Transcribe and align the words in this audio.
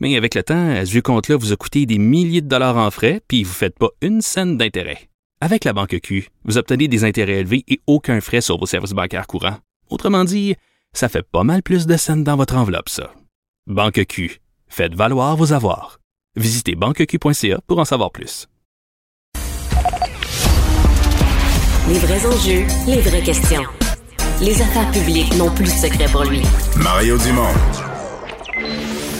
Mais 0.00 0.16
avec 0.16 0.34
le 0.34 0.42
temps, 0.42 0.74
ce 0.84 0.90
vieux 0.90 1.02
compte-là 1.02 1.36
vous 1.36 1.52
a 1.52 1.56
coûté 1.56 1.84
des 1.84 1.98
milliers 1.98 2.40
de 2.40 2.48
dollars 2.48 2.78
en 2.78 2.90
frais, 2.90 3.20
puis 3.28 3.44
vous 3.44 3.50
ne 3.50 3.54
faites 3.54 3.78
pas 3.78 3.90
une 4.00 4.22
scène 4.22 4.56
d'intérêt. 4.56 5.10
Avec 5.42 5.64
la 5.64 5.72
Banque 5.72 5.98
Q, 6.02 6.28
vous 6.44 6.58
obtenez 6.58 6.88
des 6.88 7.04
intérêts 7.04 7.40
élevés 7.40 7.64
et 7.68 7.80
aucun 7.86 8.20
frais 8.20 8.40
sur 8.40 8.58
vos 8.58 8.66
services 8.66 8.92
bancaires 8.92 9.26
courants. 9.26 9.58
Autrement 9.90 10.24
dit, 10.24 10.54
ça 10.92 11.08
fait 11.08 11.22
pas 11.22 11.44
mal 11.44 11.62
plus 11.62 11.86
de 11.86 11.96
scènes 11.96 12.24
dans 12.24 12.36
votre 12.36 12.56
enveloppe, 12.56 12.88
ça. 12.88 13.12
Banque 13.66 14.04
Q. 14.06 14.40
Faites 14.68 14.94
valoir 14.94 15.36
vos 15.36 15.52
avoirs. 15.52 16.00
Visitez 16.36 16.74
banqueq.ca 16.76 17.60
pour 17.66 17.78
en 17.78 17.84
savoir 17.84 18.10
plus. 18.10 18.46
Les 21.88 21.98
vrais 21.98 22.24
enjeux, 22.24 22.64
les 22.86 23.00
vraies 23.00 23.22
questions. 23.22 23.64
Les 24.40 24.62
affaires 24.62 24.90
publiques 24.92 25.36
n'ont 25.36 25.50
plus 25.50 25.64
de 25.64 25.70
secret 25.70 26.06
pour 26.10 26.24
lui. 26.24 26.42
Mario 26.76 27.18
Dumont. 27.18 27.89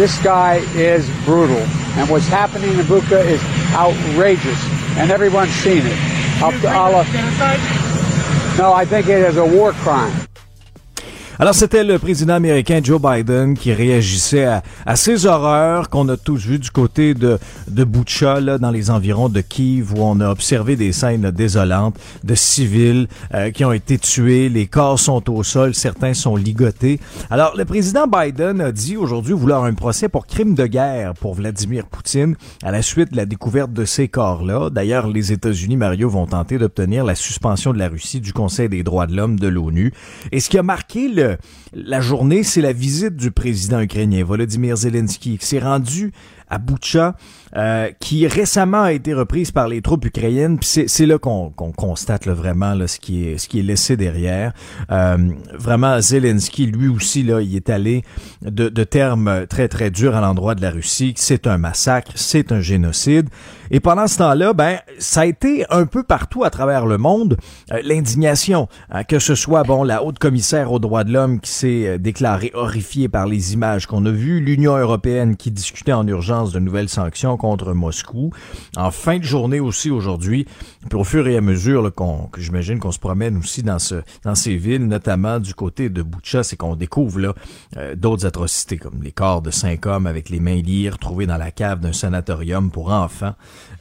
This 0.00 0.18
guy 0.22 0.62
is 0.76 1.06
brutal. 1.26 1.58
And 1.58 2.08
what's 2.08 2.26
happening 2.26 2.70
in 2.70 2.86
Bucha 2.86 3.22
is 3.22 3.42
outrageous. 3.74 4.58
And 4.96 5.10
everyone's 5.10 5.50
seen 5.50 5.82
it. 5.84 6.42
Up 6.42 6.58
to 6.62 6.74
Allah. 6.74 7.04
No, 8.56 8.72
I 8.72 8.86
think 8.86 9.08
it 9.08 9.18
is 9.18 9.36
a 9.36 9.44
war 9.44 9.72
crime. 9.72 10.29
Alors, 11.40 11.54
c'était 11.54 11.84
le 11.84 11.98
président 11.98 12.34
américain 12.34 12.82
Joe 12.84 13.00
Biden 13.00 13.56
qui 13.56 13.72
réagissait 13.72 14.44
à, 14.44 14.62
à 14.84 14.94
ces 14.94 15.24
horreurs 15.24 15.88
qu'on 15.88 16.06
a 16.10 16.18
tous 16.18 16.36
vues 16.36 16.58
du 16.58 16.70
côté 16.70 17.14
de, 17.14 17.38
de 17.66 17.84
Butcha, 17.84 18.40
là, 18.40 18.58
dans 18.58 18.70
les 18.70 18.90
environs 18.90 19.30
de 19.30 19.40
Kiev, 19.40 19.94
où 19.94 20.02
on 20.02 20.20
a 20.20 20.28
observé 20.28 20.76
des 20.76 20.92
scènes 20.92 21.30
désolantes 21.30 21.98
de 22.24 22.34
civils 22.34 23.08
euh, 23.32 23.50
qui 23.52 23.64
ont 23.64 23.72
été 23.72 23.96
tués. 23.96 24.50
Les 24.50 24.66
corps 24.66 25.00
sont 25.00 25.30
au 25.30 25.42
sol, 25.42 25.74
certains 25.74 26.12
sont 26.12 26.36
ligotés. 26.36 27.00
Alors, 27.30 27.56
le 27.56 27.64
président 27.64 28.06
Biden 28.06 28.60
a 28.60 28.70
dit 28.70 28.98
aujourd'hui 28.98 29.32
vouloir 29.32 29.64
un 29.64 29.72
procès 29.72 30.10
pour 30.10 30.26
crime 30.26 30.54
de 30.54 30.66
guerre 30.66 31.14
pour 31.14 31.32
Vladimir 31.32 31.86
Poutine 31.86 32.36
à 32.62 32.70
la 32.70 32.82
suite 32.82 33.12
de 33.12 33.16
la 33.16 33.24
découverte 33.24 33.72
de 33.72 33.86
ces 33.86 34.08
corps-là. 34.08 34.68
D'ailleurs, 34.68 35.06
les 35.06 35.32
États-Unis, 35.32 35.78
Mario, 35.78 36.10
vont 36.10 36.26
tenter 36.26 36.58
d'obtenir 36.58 37.02
la 37.02 37.14
suspension 37.14 37.72
de 37.72 37.78
la 37.78 37.88
Russie 37.88 38.20
du 38.20 38.34
Conseil 38.34 38.68
des 38.68 38.82
droits 38.82 39.06
de 39.06 39.16
l'homme 39.16 39.40
de 39.40 39.48
l'ONU. 39.48 39.94
Et 40.32 40.40
ce 40.40 40.50
qui 40.50 40.58
a 40.58 40.62
marqué 40.62 41.08
le 41.08 41.29
la 41.72 42.00
journée, 42.00 42.42
c'est 42.42 42.60
la 42.60 42.72
visite 42.72 43.16
du 43.16 43.30
président 43.30 43.80
ukrainien 43.80 44.24
Volodymyr 44.24 44.76
Zelensky. 44.76 45.38
Qui 45.38 45.46
s'est 45.46 45.58
rendu 45.58 46.12
à 46.48 46.58
Boucha, 46.58 47.16
euh, 47.56 47.90
qui 48.00 48.26
récemment 48.26 48.82
a 48.82 48.92
été 48.92 49.14
reprise 49.14 49.50
par 49.50 49.68
les 49.68 49.82
troupes 49.82 50.04
ukrainiennes. 50.04 50.58
C'est 50.62 51.06
là 51.06 51.18
qu'on 51.18 51.50
constate 51.50 52.26
là, 52.26 52.34
vraiment 52.34 52.74
là, 52.74 52.86
ce 52.86 52.98
qui 52.98 53.24
est 53.24 53.38
ce 53.38 53.48
qui 53.48 53.60
est 53.60 53.62
laissé 53.62 53.96
derrière. 53.96 54.52
Euh, 54.90 55.16
vraiment, 55.54 56.00
Zelensky, 56.00 56.66
lui 56.66 56.88
aussi, 56.88 57.22
là, 57.22 57.40
il 57.40 57.54
est 57.56 57.70
allé 57.70 58.02
de, 58.42 58.68
de 58.68 58.84
termes 58.84 59.46
très 59.48 59.68
très 59.68 59.90
durs 59.90 60.16
à 60.16 60.20
l'endroit 60.20 60.54
de 60.54 60.62
la 60.62 60.70
Russie. 60.70 61.14
C'est 61.16 61.46
un 61.46 61.58
massacre, 61.58 62.12
c'est 62.14 62.52
un 62.52 62.60
génocide. 62.60 63.28
Et 63.72 63.78
pendant 63.78 64.08
ce 64.08 64.18
temps-là, 64.18 64.52
ben, 64.52 64.78
ça 64.98 65.20
a 65.20 65.26
été 65.26 65.64
un 65.70 65.86
peu 65.86 66.02
partout 66.02 66.42
à 66.42 66.50
travers 66.50 66.86
le 66.86 66.98
monde 66.98 67.36
euh, 67.72 67.80
l'indignation, 67.84 68.68
hein, 68.90 69.04
que 69.04 69.20
ce 69.20 69.36
soit 69.36 69.62
bon 69.62 69.84
la 69.84 70.02
haute 70.02 70.18
commissaire 70.18 70.72
aux 70.72 70.80
droits 70.80 71.04
de 71.04 71.12
l'homme 71.12 71.40
qui 71.40 71.52
s'est 71.52 71.86
euh, 71.86 71.98
déclarée 71.98 72.50
horrifiée 72.54 73.08
par 73.08 73.26
les 73.26 73.54
images 73.54 73.86
qu'on 73.86 74.04
a 74.06 74.10
vues, 74.10 74.40
l'Union 74.40 74.76
européenne 74.76 75.36
qui 75.36 75.52
discutait 75.52 75.92
en 75.92 76.06
urgence 76.06 76.52
de 76.52 76.58
nouvelles 76.58 76.88
sanctions 76.88 77.36
contre 77.40 77.72
Moscou. 77.72 78.30
En 78.76 78.90
fin 78.90 79.18
de 79.18 79.24
journée 79.24 79.60
aussi 79.60 79.90
aujourd'hui, 79.90 80.46
puis 80.90 80.98
au 80.98 81.04
fur 81.04 81.26
et 81.26 81.38
à 81.38 81.40
mesure 81.40 81.92
qu'on, 81.94 82.26
que 82.26 82.42
j'imagine 82.42 82.78
qu'on 82.78 82.92
se 82.92 82.98
promène 82.98 83.38
aussi 83.38 83.62
dans 83.62 83.78
ce 83.78 84.02
dans 84.24 84.34
ces 84.34 84.56
villes, 84.56 84.86
notamment 84.86 85.40
du 85.40 85.54
côté 85.54 85.88
de 85.88 86.02
Boucha, 86.02 86.42
c'est 86.42 86.56
qu'on 86.56 86.76
découvre 86.76 87.34
euh, 87.76 87.94
d'autres 87.96 88.26
atrocités 88.26 88.76
comme 88.76 89.02
les 89.02 89.12
corps 89.12 89.40
de 89.40 89.50
cinq 89.50 89.86
hommes 89.86 90.06
avec 90.06 90.28
les 90.28 90.38
mains 90.38 90.60
liées 90.60 90.90
retrouvés 90.90 91.26
dans 91.26 91.38
la 91.38 91.50
cave 91.50 91.80
d'un 91.80 91.94
sanatorium 91.94 92.70
pour 92.70 92.92
enfants. 92.92 93.34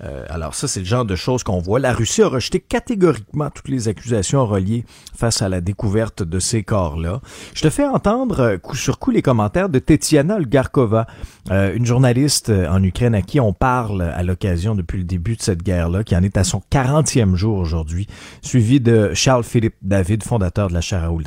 Euh, 0.03 0.23
alors 0.29 0.55
ça, 0.55 0.67
c'est 0.69 0.79
le 0.79 0.85
genre 0.85 1.05
de 1.05 1.15
choses 1.15 1.43
qu'on 1.43 1.59
voit. 1.59 1.79
La 1.79 1.91
Russie 1.91 2.21
a 2.21 2.29
rejeté 2.29 2.61
catégoriquement 2.61 3.49
toutes 3.49 3.67
les 3.67 3.89
accusations 3.89 4.45
reliées 4.45 4.85
face 5.13 5.41
à 5.41 5.49
la 5.49 5.59
découverte 5.59 6.23
de 6.23 6.39
ces 6.39 6.63
corps-là. 6.63 7.19
Je 7.53 7.61
te 7.61 7.69
fais 7.69 7.85
entendre 7.85 8.39
euh, 8.39 8.57
coup 8.57 8.75
sur 8.75 8.99
coup 8.99 9.11
les 9.11 9.21
commentaires 9.21 9.67
de 9.67 9.79
Tetiana 9.79 10.39
Lgarkova, 10.39 11.07
une 11.49 11.85
journaliste 11.85 12.49
en 12.49 12.83
Ukraine 12.83 13.15
à 13.15 13.23
qui 13.23 13.39
on 13.39 13.48
parle 13.53 14.01
à 14.01 14.23
l'occasion 14.23 14.75
depuis 14.75 14.97
le 14.97 15.03
début 15.03 15.35
de 15.35 15.41
cette 15.41 15.63
guerre-là, 15.63 16.03
qui 16.03 16.15
en 16.15 16.23
est 16.23 16.37
à 16.37 16.43
son 16.43 16.61
40e 16.71 17.35
jour 17.35 17.57
aujourd'hui, 17.57 18.07
suivi 18.41 18.79
de 18.79 19.13
Charles-Philippe 19.13 19.75
David, 19.81 20.23
fondateur 20.23 20.69
de 20.69 20.73
la 20.73 20.81
chaire 20.81 21.01
Raoul. 21.01 21.23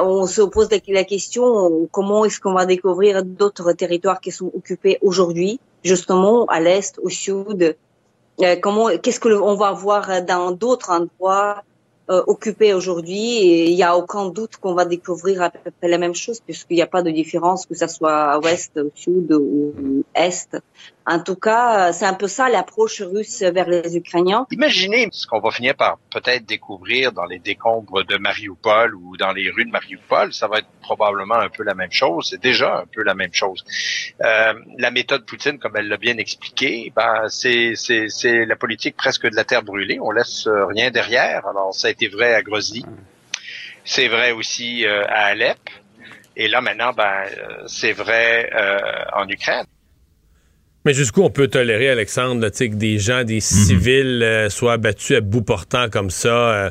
On 0.00 0.26
se 0.26 0.42
pose 0.42 0.68
la 0.88 1.04
question 1.04 1.88
comment 1.90 2.24
est-ce 2.24 2.40
qu'on 2.40 2.54
va 2.54 2.66
découvrir 2.66 3.24
d'autres 3.24 3.72
territoires 3.72 4.20
qui 4.20 4.30
sont 4.30 4.50
occupés 4.54 4.98
aujourd'hui, 5.02 5.60
justement 5.82 6.44
à 6.46 6.60
l'est, 6.60 6.98
au 7.02 7.08
sud? 7.08 7.76
Euh, 8.42 8.56
comment, 8.62 8.88
qu'est-ce 9.02 9.18
que 9.18 9.28
on 9.28 9.56
va 9.56 9.72
voir 9.72 10.22
dans 10.22 10.52
d'autres 10.52 10.90
endroits 10.90 11.64
euh, 12.10 12.22
occupés 12.28 12.72
aujourd'hui? 12.72 13.66
Il 13.66 13.74
n'y 13.74 13.82
a 13.82 13.96
aucun 13.96 14.28
doute 14.28 14.56
qu'on 14.58 14.74
va 14.74 14.84
découvrir 14.84 15.42
à 15.42 15.50
peu 15.50 15.70
près 15.70 15.88
la 15.88 15.98
même 15.98 16.14
chose, 16.14 16.40
puisqu'il 16.40 16.74
n'y 16.74 16.82
a 16.82 16.86
pas 16.86 17.02
de 17.02 17.10
différence 17.10 17.66
que 17.66 17.74
ça 17.74 17.88
soit 17.88 18.32
à 18.32 18.38
ouest, 18.38 18.78
au 18.78 18.92
sud 18.94 19.32
ou 19.32 20.04
est. 20.14 20.56
En 21.10 21.20
tout 21.20 21.36
cas, 21.36 21.92
c'est 21.92 22.04
un 22.04 22.12
peu 22.12 22.28
ça 22.28 22.50
l'approche 22.50 23.00
russe 23.00 23.40
vers 23.42 23.66
les 23.66 23.96
Ukrainiens. 23.96 24.46
Imaginez 24.50 25.08
ce 25.10 25.26
qu'on 25.26 25.40
va 25.40 25.50
finir 25.50 25.74
par 25.74 25.96
peut-être 26.10 26.44
découvrir 26.44 27.12
dans 27.12 27.24
les 27.24 27.38
décombres 27.38 28.04
de 28.04 28.18
Mariupol 28.18 28.94
ou 28.94 29.16
dans 29.16 29.32
les 29.32 29.50
rues 29.50 29.64
de 29.64 29.70
Mariupol. 29.70 30.34
Ça 30.34 30.48
va 30.48 30.58
être 30.58 30.68
probablement 30.82 31.36
un 31.36 31.48
peu 31.48 31.62
la 31.62 31.74
même 31.74 31.92
chose. 31.92 32.28
C'est 32.30 32.42
déjà 32.42 32.80
un 32.80 32.86
peu 32.86 33.02
la 33.02 33.14
même 33.14 33.32
chose. 33.32 33.64
Euh, 34.22 34.52
la 34.76 34.90
méthode 34.90 35.24
Poutine, 35.24 35.58
comme 35.58 35.76
elle 35.76 35.88
l'a 35.88 35.96
bien 35.96 36.18
expliqué, 36.18 36.92
ben 36.94 37.28
c'est 37.28 37.72
c'est 37.74 38.44
la 38.44 38.56
politique 38.56 38.96
presque 38.96 39.26
de 39.28 39.34
la 39.34 39.44
terre 39.44 39.62
brûlée. 39.62 39.98
On 40.00 40.10
laisse 40.10 40.46
rien 40.46 40.90
derrière. 40.90 41.46
Alors 41.46 41.74
ça 41.74 41.88
a 41.88 41.90
été 41.90 42.08
vrai 42.08 42.34
à 42.34 42.42
Grozny. 42.42 42.84
C'est 43.88 44.08
vrai 44.08 44.32
aussi 44.32 44.84
euh, 44.84 45.06
à 45.08 45.28
Alep. 45.28 45.58
Et 46.36 46.46
là 46.46 46.60
maintenant, 46.60 46.92
ben 46.92 47.24
euh, 47.24 47.64
c'est 47.66 47.92
vrai 47.92 48.50
euh, 48.54 49.04
en 49.14 49.26
Ukraine. 49.26 49.64
Mais 50.88 50.94
jusqu'où 50.94 51.20
on 51.20 51.28
peut 51.28 51.48
tolérer, 51.48 51.90
Alexandre, 51.90 52.48
que 52.48 52.74
des 52.74 52.98
gens, 52.98 53.22
des 53.22 53.40
civils 53.40 54.22
euh, 54.22 54.48
soient 54.48 54.72
abattus 54.72 55.18
à 55.18 55.20
bout 55.20 55.42
portant 55.42 55.90
comme 55.90 56.08
ça? 56.08 56.30
Euh, 56.30 56.70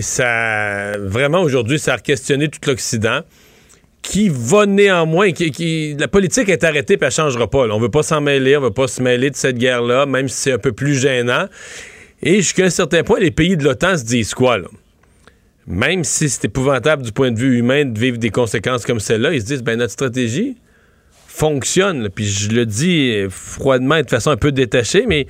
ça 0.00 0.92
vraiment, 0.98 1.42
aujourd'hui, 1.42 1.80
ça 1.80 1.94
a 1.94 1.98
questionné 1.98 2.46
tout 2.46 2.60
l'Occident 2.64 3.22
qui 4.02 4.28
va 4.28 4.66
néanmoins, 4.66 5.32
qui, 5.32 5.96
la 5.98 6.06
politique 6.06 6.48
est 6.48 6.62
arrêtée 6.62 6.94
et 6.94 6.98
elle 7.00 7.10
changera 7.10 7.50
pas. 7.50 7.66
On 7.66 7.72
On 7.72 7.80
veut 7.80 7.88
pas 7.88 8.04
s'en 8.04 8.20
mêler, 8.20 8.56
on 8.56 8.60
veut 8.60 8.70
pas 8.70 8.86
se 8.86 9.02
mêler 9.02 9.30
de 9.30 9.34
cette 9.34 9.58
guerre-là, 9.58 10.06
même 10.06 10.28
si 10.28 10.42
c'est 10.42 10.52
un 10.52 10.58
peu 10.58 10.70
plus 10.70 10.94
gênant. 10.94 11.48
Et 12.22 12.36
jusqu'à 12.36 12.66
un 12.66 12.70
certain 12.70 13.02
point, 13.02 13.18
les 13.18 13.32
pays 13.32 13.56
de 13.56 13.64
l'OTAN 13.64 13.98
se 13.98 14.04
disent 14.04 14.32
quoi, 14.32 14.58
là? 14.58 14.68
Même 15.66 16.04
si 16.04 16.28
c'est 16.28 16.44
épouvantable 16.44 17.02
du 17.02 17.10
point 17.10 17.32
de 17.32 17.38
vue 17.40 17.58
humain 17.58 17.84
de 17.84 17.98
vivre 17.98 18.18
des 18.18 18.30
conséquences 18.30 18.86
comme 18.86 19.00
celle-là, 19.00 19.34
ils 19.34 19.40
se 19.40 19.46
disent, 19.46 19.64
ben 19.64 19.76
notre 19.76 19.92
stratégie, 19.92 20.56
fonctionne. 21.34 22.08
Puis 22.14 22.26
je 22.26 22.50
le 22.50 22.64
dis 22.64 23.24
froidement 23.28 23.96
et 23.96 24.02
de 24.04 24.10
façon 24.10 24.30
un 24.30 24.36
peu 24.36 24.52
détachée, 24.52 25.04
mais 25.06 25.26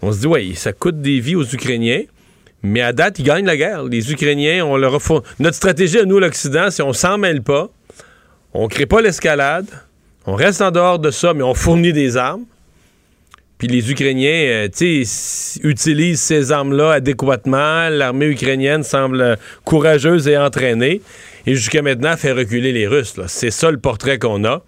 on 0.00 0.12
se 0.12 0.20
dit, 0.20 0.26
oui, 0.26 0.54
ça 0.54 0.72
coûte 0.72 1.00
des 1.00 1.20
vies 1.20 1.36
aux 1.36 1.44
Ukrainiens. 1.44 2.02
Mais 2.62 2.80
à 2.80 2.92
date, 2.92 3.18
ils 3.18 3.24
gagnent 3.24 3.44
la 3.44 3.56
guerre. 3.56 3.84
Les 3.84 4.12
Ukrainiens, 4.12 4.64
on 4.64 4.76
leur 4.76 4.98
Notre 5.40 5.56
stratégie 5.56 5.98
à 5.98 6.04
nous, 6.04 6.18
l'Occident, 6.18 6.70
c'est 6.70 6.82
on 6.82 6.92
s'en 6.92 7.18
mêle 7.18 7.42
pas, 7.42 7.70
on 8.54 8.68
crée 8.68 8.86
pas 8.86 9.02
l'escalade, 9.02 9.66
on 10.26 10.34
reste 10.34 10.62
en 10.62 10.70
dehors 10.70 10.98
de 10.98 11.10
ça, 11.10 11.34
mais 11.34 11.42
on 11.42 11.54
fournit 11.54 11.92
des 11.92 12.16
armes. 12.16 12.44
puis 13.58 13.68
les 13.68 13.90
Ukrainiens, 13.90 14.68
sais, 14.72 15.02
utilisent 15.62 16.20
ces 16.20 16.50
armes-là 16.50 16.92
adéquatement. 16.92 17.88
L'armée 17.90 18.26
ukrainienne 18.26 18.84
semble 18.84 19.36
courageuse 19.64 20.28
et 20.28 20.38
entraînée. 20.38 21.02
Et 21.46 21.54
jusqu'à 21.56 21.82
maintenant, 21.82 22.16
fait 22.16 22.32
reculer 22.32 22.72
les 22.72 22.86
Russes. 22.86 23.20
C'est 23.26 23.50
ça 23.50 23.70
le 23.70 23.78
portrait 23.78 24.18
qu'on 24.18 24.44
a. 24.44 24.62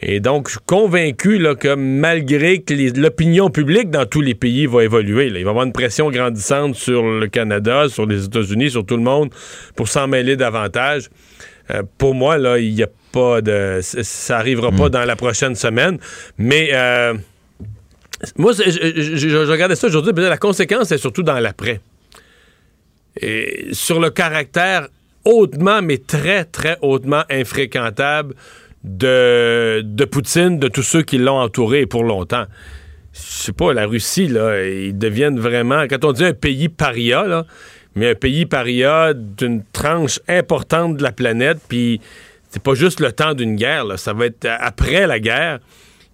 Et 0.00 0.20
donc, 0.20 0.46
je 0.46 0.52
suis 0.52 0.60
convaincu 0.64 1.38
là, 1.38 1.56
que 1.56 1.74
malgré 1.74 2.60
que 2.60 2.74
l'opinion 2.98 3.50
publique 3.50 3.90
dans 3.90 4.06
tous 4.06 4.20
les 4.20 4.34
pays 4.34 4.66
va 4.66 4.84
évoluer, 4.84 5.26
il 5.26 5.32
va 5.32 5.38
y 5.38 5.42
avoir 5.42 5.64
une 5.64 5.72
pression 5.72 6.10
grandissante 6.10 6.76
sur 6.76 7.02
le 7.02 7.26
Canada, 7.26 7.88
sur 7.88 8.06
les 8.06 8.24
États-Unis, 8.24 8.70
sur 8.70 8.86
tout 8.86 8.96
le 8.96 9.02
monde 9.02 9.30
pour 9.74 9.88
s'en 9.88 10.06
mêler 10.06 10.36
davantage. 10.36 11.08
Euh, 11.70 11.82
pour 11.98 12.14
moi, 12.14 12.38
là, 12.38 12.58
il 12.58 12.74
n'y 12.74 12.82
a 12.82 12.88
pas 13.10 13.40
de. 13.40 13.80
Ça 13.82 14.36
n'arrivera 14.36 14.70
pas 14.70 14.86
hmm. 14.86 14.90
dans 14.90 15.04
la 15.04 15.16
prochaine 15.16 15.56
semaine. 15.56 15.98
Mais 16.38 16.70
euh, 16.72 17.14
moi, 18.36 18.52
je, 18.52 19.50
regardais 19.50 19.74
ça 19.74 19.88
aujourd'hui, 19.88 20.12
la 20.16 20.38
conséquence 20.38 20.92
est 20.92 20.98
surtout 20.98 21.24
dans 21.24 21.40
l'après. 21.40 21.80
Et 23.20 23.68
sur 23.72 23.98
le 23.98 24.10
caractère 24.10 24.88
hautement, 25.24 25.82
mais 25.82 25.98
très, 25.98 26.44
très 26.44 26.78
hautement 26.82 27.24
infréquentable 27.28 28.34
de, 28.84 29.82
de 29.84 30.04
Poutine, 30.04 30.58
de 30.58 30.68
tous 30.68 30.82
ceux 30.82 31.02
qui 31.02 31.18
l'ont 31.18 31.40
entouré 31.40 31.86
pour 31.86 32.04
longtemps. 32.04 32.44
Je 33.12 33.20
sais 33.20 33.52
pas, 33.52 33.72
la 33.72 33.86
Russie, 33.86 34.28
là, 34.28 34.64
ils 34.64 34.96
deviennent 34.96 35.40
vraiment, 35.40 35.84
quand 35.88 36.04
on 36.04 36.12
dit 36.12 36.24
un 36.24 36.34
pays 36.34 36.68
paria, 36.68 37.24
là, 37.24 37.44
mais 37.94 38.10
un 38.10 38.14
pays 38.14 38.46
paria 38.46 39.12
d'une 39.14 39.64
tranche 39.72 40.20
importante 40.28 40.96
de 40.96 41.02
la 41.02 41.12
planète, 41.12 41.58
puis 41.68 42.00
c'est 42.50 42.62
pas 42.62 42.74
juste 42.74 43.00
le 43.00 43.12
temps 43.12 43.34
d'une 43.34 43.56
guerre, 43.56 43.84
là, 43.84 43.96
ça 43.96 44.12
va 44.12 44.26
être 44.26 44.46
après 44.60 45.06
la 45.06 45.18
guerre. 45.18 45.58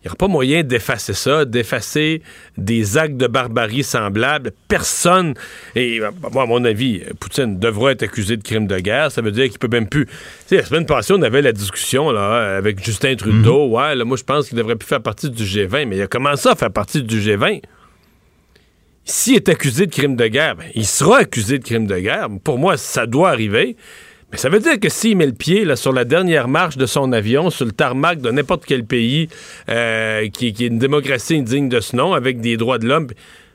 Il 0.04 0.08
n'y 0.08 0.10
aura 0.10 0.16
pas 0.16 0.28
moyen 0.28 0.62
d'effacer 0.62 1.14
ça, 1.14 1.46
d'effacer 1.46 2.20
des 2.58 2.98
actes 2.98 3.16
de 3.16 3.26
barbarie 3.26 3.82
semblables. 3.82 4.52
Personne, 4.68 5.32
et 5.74 5.98
moi, 6.30 6.42
à 6.42 6.46
mon 6.46 6.62
avis, 6.66 7.00
Poutine 7.18 7.58
devrait 7.58 7.92
être 7.92 8.02
accusé 8.02 8.36
de 8.36 8.42
crime 8.42 8.66
de 8.66 8.78
guerre. 8.80 9.10
Ça 9.10 9.22
veut 9.22 9.30
dire 9.30 9.48
qu'il 9.48 9.58
peut 9.58 9.68
même 9.68 9.88
plus. 9.88 10.04
Tu 10.04 10.12
sais, 10.48 10.56
la 10.56 10.64
semaine 10.66 10.84
passée, 10.84 11.14
on 11.16 11.22
avait 11.22 11.40
la 11.40 11.52
discussion 11.52 12.12
là, 12.12 12.54
avec 12.54 12.84
Justin 12.84 13.16
Trudeau. 13.16 13.66
Mhm. 13.66 13.72
Ouais, 13.72 13.94
là, 13.94 14.04
moi, 14.04 14.18
je 14.18 14.24
pense 14.24 14.48
qu'il 14.48 14.58
devrait 14.58 14.76
plus 14.76 14.86
faire 14.86 15.00
partie 15.00 15.30
du 15.30 15.42
G20, 15.42 15.86
mais 15.86 15.96
il 15.96 16.02
a 16.02 16.06
commencé 16.06 16.50
à 16.50 16.54
faire 16.54 16.70
partie 16.70 17.02
du 17.02 17.18
G20. 17.18 17.62
S'il 19.06 19.36
est 19.36 19.48
accusé 19.48 19.86
de 19.86 19.90
crime 19.90 20.16
de 20.16 20.26
guerre, 20.26 20.56
ben, 20.56 20.66
il 20.74 20.86
sera 20.86 21.20
accusé 21.20 21.58
de 21.58 21.64
crime 21.64 21.86
de 21.86 21.98
guerre. 21.98 22.28
Pour 22.42 22.58
moi, 22.58 22.76
ça 22.76 23.06
doit 23.06 23.30
arriver. 23.30 23.76
Mais 24.34 24.38
ça 24.38 24.48
veut 24.48 24.58
dire 24.58 24.80
que 24.80 24.88
s'il 24.88 25.16
met 25.16 25.26
le 25.26 25.32
pied 25.32 25.64
là, 25.64 25.76
sur 25.76 25.92
la 25.92 26.04
dernière 26.04 26.48
marche 26.48 26.76
de 26.76 26.86
son 26.86 27.12
avion, 27.12 27.50
sur 27.50 27.66
le 27.66 27.70
tarmac 27.70 28.20
de 28.20 28.32
n'importe 28.32 28.64
quel 28.66 28.84
pays 28.84 29.28
euh, 29.68 30.28
qui, 30.28 30.48
est 30.48 30.60
une 30.60 30.80
démocratie 30.80 31.36
indigne 31.36 31.68
de 31.68 31.78
ce 31.78 31.94
nom, 31.94 32.14
avec 32.14 32.40
des 32.40 32.56
droits 32.56 32.78
de 32.78 32.88
l'homme, 32.88 33.06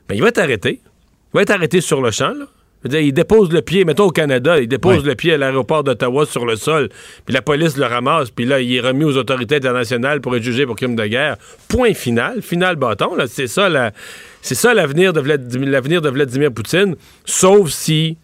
ben, 0.08 0.14
il 0.14 0.22
va 0.22 0.28
être 0.28 0.38
arrêté. 0.38 0.80
Il 0.82 1.34
va 1.34 1.42
être 1.42 1.50
arrêté 1.50 1.82
sur 1.82 2.00
le 2.00 2.10
champ. 2.10 2.32
Là. 2.32 2.98
il 2.98 3.12
dépose 3.12 3.52
le 3.52 3.60
pied, 3.60 3.84
mettons 3.84 4.06
au 4.06 4.10
Canada, 4.10 4.58
il 4.58 4.68
dépose 4.68 5.04
le 5.04 5.14
pied 5.16 5.34
à 5.34 5.36
l'aéroport 5.36 5.84
d'Ottawa 5.84 6.24
sur 6.24 6.46
le 6.46 6.56
sol, 6.56 6.88
puis 7.26 7.34
la 7.34 7.42
police 7.42 7.76
le 7.76 7.84
ramasse, 7.84 8.30
puis 8.30 8.46
là, 8.46 8.58
il 8.62 8.74
est 8.74 8.80
remis 8.80 9.04
aux 9.04 9.18
autorités 9.18 9.56
internationales 9.56 10.22
pour 10.22 10.34
être 10.34 10.42
jugé 10.42 10.64
pour 10.64 10.76
crime 10.76 10.96
de 10.96 11.04
guerre. 11.04 11.36
Point 11.68 11.92
final, 11.92 12.40
final 12.40 12.76
bâton. 12.76 13.10
C'est 13.26 13.48
ça 13.48 13.92
c'est 14.40 14.54
ça 14.54 14.72
l'avenir 14.72 15.12
de, 15.12 15.20
l'avenir 15.20 16.00
de 16.00 16.08
Vladimir 16.08 16.50
Poutine, 16.50 16.96
sauf 17.26 17.68
si 17.68 18.16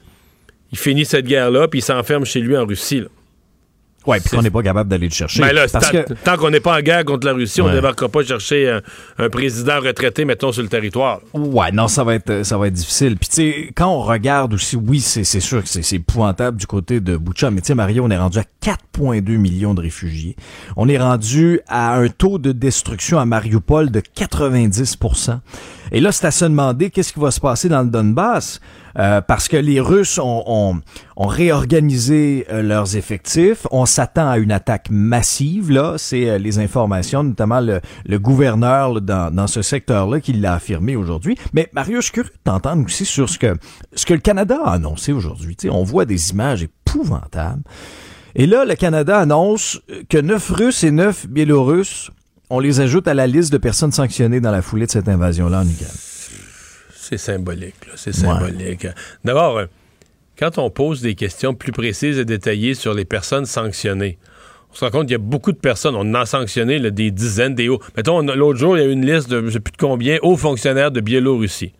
il 0.73 0.79
finit 0.79 1.05
cette 1.05 1.27
guerre-là, 1.27 1.69
puis 1.69 1.81
il 1.81 1.83
s'enferme 1.83 2.25
chez 2.25 2.41
lui 2.41 2.57
en 2.57 2.67
Russie. 2.67 3.01
Là. 3.01 3.09
Oui, 4.07 4.19
puis 4.21 4.37
qu'on 4.37 4.43
n'est 4.43 4.51
pas 4.51 4.63
capable 4.63 4.89
d'aller 4.89 5.09
le 5.09 5.13
chercher. 5.13 5.43
Mais 5.43 5.53
ben 5.53 5.67
là, 5.67 6.13
tant 6.25 6.37
qu'on 6.37 6.51
n'est 6.51 6.61
pas 6.61 6.77
en 6.77 6.81
guerre 6.81 7.05
contre 7.05 7.27
la 7.27 7.33
Russie, 7.33 7.61
on 7.61 7.69
ne 7.69 7.75
débarquera 7.75 8.09
pas 8.09 8.23
chercher 8.23 8.79
un, 9.19 9.29
président 9.29 9.81
retraité, 9.81 10.25
mettons, 10.25 10.53
sur 10.53 10.63
le 10.63 10.69
territoire. 10.69 11.21
Ouais, 11.35 11.73
non, 11.73 11.89
ça 11.89 12.05
va 12.05 12.15
être, 12.15 12.45
ça 12.45 12.57
va 12.57 12.69
être 12.69 12.75
difficile. 12.75 13.17
Puis 13.17 13.29
tu 13.29 13.35
sais, 13.35 13.73
quand 13.75 13.89
on 13.89 14.03
regarde 14.03 14.55
aussi, 14.55 14.77
oui, 14.77 15.01
c'est 15.01 15.25
sûr 15.41 15.63
que 15.63 15.69
c'est 15.69 15.97
épouvantable 15.97 16.57
du 16.57 16.67
côté 16.67 17.01
de 17.01 17.17
Boucha, 17.17 17.51
mais 17.51 17.61
tu 17.61 17.69
sais, 17.69 17.75
Mario, 17.75 18.05
on 18.05 18.11
est 18.11 18.17
rendu 18.17 18.39
à 18.39 18.45
4,2 18.63 19.37
millions 19.37 19.75
de 19.75 19.81
réfugiés. 19.81 20.37
On 20.77 20.89
est 20.89 20.99
rendu 20.99 21.61
à 21.69 21.97
un 21.97 22.09
taux 22.09 22.39
de 22.39 22.53
destruction 22.53 23.19
à 23.19 23.25
Mariupol 23.25 23.91
de 23.91 24.01
90% 24.01 25.39
Et 25.93 26.01
là, 26.01 26.13
c'est 26.13 26.27
à 26.27 26.31
se 26.31 26.45
demander 26.45 26.91
qu'est-ce 26.91 27.13
qui 27.13 27.21
va 27.21 27.31
se 27.31 27.41
passer 27.41 27.69
dans 27.69 27.83
le 27.83 27.89
Donbass. 27.89 28.61
Euh, 28.99 29.21
parce 29.21 29.49
que 29.49 29.57
les 29.57 29.79
Russes 29.79 30.19
ont, 30.19 30.81
réorganisé 31.17 32.47
euh, 32.51 32.63
leurs 32.63 32.97
effectifs. 32.97 33.67
On 33.71 33.87
s'attend 33.87 34.29
à 34.29 34.39
une 34.39 34.53
attaque 34.53 34.89
massive. 34.91 35.71
Là, 35.71 35.95
c'est 35.97 36.29
euh, 36.29 36.39
les 36.39 36.59
informations, 36.59 37.25
notamment 37.25 37.61
le, 37.61 37.81
gouverneur 38.19 39.01
dans, 39.01 39.47
ce 39.47 39.63
secteur-là 39.63 40.21
qui 40.21 40.35
l'a 40.35 40.55
affirmé 40.55 40.97
aujourd'hui. 40.97 41.37
Mais 41.55 41.71
Mario, 41.73 41.97
je 42.01 42.07
suis 42.07 42.13
curieux 42.13 42.33
d'entendre 42.45 42.85
aussi 42.85 43.05
sur 43.05 43.29
ce 43.29 43.39
que 43.39 43.57
ce 43.95 44.05
que 44.05 44.15
le 44.15 44.21
Canada 44.21 44.59
a 44.65 44.73
annoncé 44.73 45.13
aujourd'hui. 45.13 45.57
On 45.71 45.85
voit 45.85 46.05
des 46.05 46.31
images 46.31 46.63
épouvantables. 46.63 47.63
Et 48.35 48.47
là, 48.47 48.67
le 48.67 48.75
Canada 48.75 49.19
annonce 49.19 49.81
que 50.11 50.19
neuf 50.19 50.51
Russes 50.51 50.85
et 50.85 50.91
neuf 50.91 51.27
Biélorusses, 51.27 52.11
on 52.51 52.61
les 52.61 52.81
ajoute 52.81 53.09
à 53.09 53.15
la 53.15 53.27
liste 53.27 53.53
de 53.53 53.59
personnes 53.59 53.93
sanctionnées 53.93 54.41
dans 54.41 54.51
la 54.51 54.63
foulée 54.63 54.87
de 54.87 54.91
cette 54.91 55.09
invasion-là 55.09 55.61
en 55.61 55.69
Ukraine. 55.69 55.89
C'est 56.95 57.19
symbolique, 57.19 57.77
c'est 57.95 58.13
symbolique. 58.13 58.87
D'abord, 59.25 59.59
euh, 59.59 59.67
quand 60.39 60.59
on 60.59 60.71
pose 60.71 61.01
des 61.01 61.15
questions 61.15 61.55
plus 61.55 61.73
précises 61.73 62.19
et 62.19 62.25
détaillées 62.25 62.75
sur 62.75 62.95
les 62.95 63.05
personnes 63.05 63.47
sanctionnées, 63.47 64.19
on 64.71 64.75
se 64.75 64.85
rend 64.85 64.91
compte 64.91 65.03
qu'il 65.05 65.13
y 65.13 65.15
a 65.15 65.19
beaucoup 65.19 65.53
de 65.53 65.59
personnes, 65.59 65.95
on 65.97 66.15
a 66.15 66.27
sanctionné 66.27 66.79
des 66.91 67.11
dizaines, 67.11 67.55
des 67.55 67.69
hauts. 67.69 67.81
Mettons, 67.97 68.21
l'autre 68.21 68.59
jour, 68.59 68.77
il 68.77 68.85
y 68.85 68.87
a 68.87 68.91
une 68.91 69.07
liste 69.07 69.31
de 69.31 69.41
je 69.41 69.47
ne 69.47 69.51
sais 69.51 69.61
plus 69.61 69.73
de 69.73 69.79
combien 69.79 70.19
hauts 70.23 70.37
fonctionnaires 70.37 70.91
de 70.91 71.01
Biélorussie. 71.01 71.73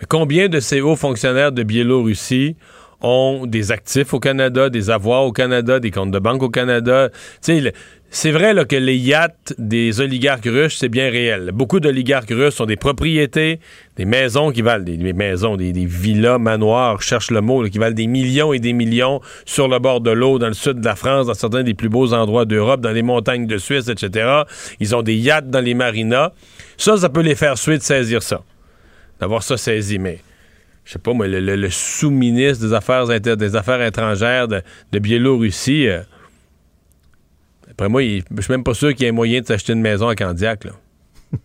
Mais 0.00 0.06
combien 0.08 0.48
de 0.48 0.58
ces 0.58 0.80
hauts 0.80 0.96
fonctionnaires 0.96 1.52
de 1.52 1.62
Biélorussie 1.62 2.56
ont 3.00 3.46
des 3.46 3.70
actifs 3.70 4.12
au 4.14 4.20
Canada, 4.20 4.70
des 4.70 4.90
avoirs 4.90 5.24
au 5.24 5.32
Canada, 5.32 5.78
des 5.78 5.92
comptes 5.92 6.10
de 6.10 6.18
banque 6.18 6.42
au 6.42 6.50
Canada? 6.50 7.10
Tu 7.10 7.60
sais, 7.60 7.72
c'est 8.14 8.30
vrai 8.30 8.54
que 8.66 8.76
les 8.76 8.98
yachts 8.98 9.54
des 9.56 10.02
oligarques 10.02 10.44
russes, 10.44 10.76
c'est 10.78 10.90
bien 10.90 11.08
réel. 11.08 11.50
Beaucoup 11.54 11.80
d'oligarques 11.80 12.28
russes 12.28 12.60
ont 12.60 12.66
des 12.66 12.76
propriétés, 12.76 13.58
des 13.96 14.04
maisons 14.04 14.52
qui 14.52 14.60
valent, 14.60 14.84
des, 14.84 15.14
maisons, 15.14 15.56
des, 15.56 15.72
villas, 15.72 16.38
manoirs, 16.38 17.00
cherche 17.00 17.30
le 17.30 17.40
mot, 17.40 17.66
qui 17.70 17.78
valent 17.78 17.94
des 17.94 18.06
millions 18.06 18.52
et 18.52 18.58
des 18.58 18.74
millions 18.74 19.22
sur 19.46 19.66
le 19.66 19.78
bord 19.78 20.02
de 20.02 20.10
l'eau, 20.10 20.38
dans 20.38 20.48
le 20.48 20.52
sud 20.52 20.80
de 20.80 20.84
la 20.84 20.94
France, 20.94 21.26
dans 21.26 21.32
certains 21.32 21.62
des 21.62 21.72
plus 21.72 21.88
beaux 21.88 22.12
endroits 22.12 22.44
d'Europe, 22.44 22.82
dans 22.82 22.92
les 22.92 23.00
montagnes 23.00 23.46
de 23.46 23.56
Suisse, 23.56 23.88
etc. 23.88 24.42
Ils 24.78 24.94
ont 24.94 25.02
des 25.02 25.16
yachts 25.16 25.48
dans 25.48 25.64
les 25.64 25.72
marinas. 25.72 26.32
Ça, 26.76 26.98
ça 26.98 27.08
peut 27.08 27.22
les 27.22 27.34
faire 27.34 27.56
suer 27.56 27.78
de 27.78 27.82
saisir 27.82 28.22
ça, 28.22 28.42
d'avoir 29.20 29.42
ça 29.42 29.56
saisi. 29.56 29.98
Mais 29.98 30.18
je 30.84 30.92
sais 30.92 30.98
pas, 30.98 31.14
moi, 31.14 31.28
le, 31.28 31.70
sous-ministre 31.70 32.62
des 32.66 32.74
Affaires, 32.74 33.06
des 33.06 33.56
Affaires 33.56 33.80
étrangères 33.80 34.48
de, 34.48 34.98
Biélorussie... 34.98 35.88
Euh, 35.88 36.02
après 37.72 37.88
moi, 37.88 38.02
je 38.02 38.42
suis 38.42 38.52
même 38.52 38.64
pas 38.64 38.74
sûr 38.74 38.94
qu'il 38.94 39.06
y 39.06 39.08
ait 39.08 39.12
moyen 39.12 39.40
de 39.40 39.46
s'acheter 39.46 39.72
une 39.72 39.80
maison 39.80 40.08
à 40.08 40.14
Candiac. 40.14 40.64
Là. 40.64 40.72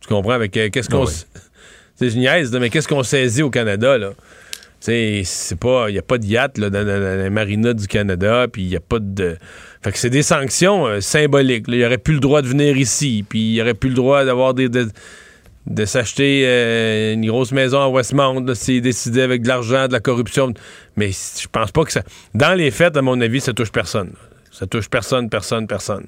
tu 0.00 0.08
comprends? 0.08 0.32
Avec 0.32 0.56
euh, 0.56 0.70
qu'est-ce 0.70 0.88
qu'on. 0.88 1.06
C'est 1.06 2.08
une 2.08 2.20
niaise, 2.20 2.52
mais 2.52 2.70
qu'est-ce 2.70 2.88
qu'on 2.88 3.02
saisit 3.02 3.42
au 3.42 3.50
Canada, 3.50 3.96
là? 3.96 4.12
c'est 4.80 5.58
pas. 5.58 5.88
Il 5.88 5.92
n'y 5.92 5.98
a 5.98 6.02
pas 6.02 6.18
de 6.18 6.24
yacht 6.24 6.58
dans, 6.58 6.86
la 6.86 7.30
marina 7.30 7.72
du 7.72 7.86
Canada, 7.86 8.46
puis 8.50 8.62
il 8.62 8.68
n'y 8.68 8.76
a 8.76 8.80
pas 8.80 8.98
de. 9.00 9.36
Fait 9.82 9.92
que 9.92 9.98
c'est 9.98 10.10
des 10.10 10.22
sanctions 10.22 10.86
euh, 10.86 11.00
symboliques. 11.00 11.66
Il 11.68 11.78
n'y 11.78 11.84
aurait 11.84 11.98
plus 11.98 12.14
le 12.14 12.20
droit 12.20 12.42
de 12.42 12.48
venir 12.48 12.76
ici, 12.76 13.24
puis 13.28 13.40
il 13.40 13.52
n'y 13.54 13.62
aurait 13.62 13.74
plus 13.74 13.90
le 13.90 13.96
droit 13.96 14.24
d'avoir 14.24 14.54
des. 14.54 14.68
De, 14.68 15.84
s'acheter 15.84 16.44
euh, 16.46 17.14
une 17.14 17.26
grosse 17.26 17.50
maison 17.50 17.80
à 17.80 17.88
Westmount 17.88 18.54
s'il 18.54 18.82
décidé 18.82 19.20
avec 19.20 19.42
de 19.42 19.48
l'argent, 19.48 19.88
de 19.88 19.92
la 19.92 20.00
corruption. 20.00 20.54
Mais 20.96 21.10
je 21.10 21.48
pense 21.50 21.72
pas 21.72 21.84
que 21.84 21.90
ça. 21.90 22.02
Dans 22.34 22.54
les 22.54 22.70
faits, 22.70 22.96
à 22.96 23.02
mon 23.02 23.20
avis, 23.20 23.40
ça 23.40 23.52
touche 23.52 23.72
personne. 23.72 24.12
Ça 24.58 24.66
touche 24.66 24.88
personne, 24.88 25.28
personne, 25.28 25.66
personne. 25.66 26.06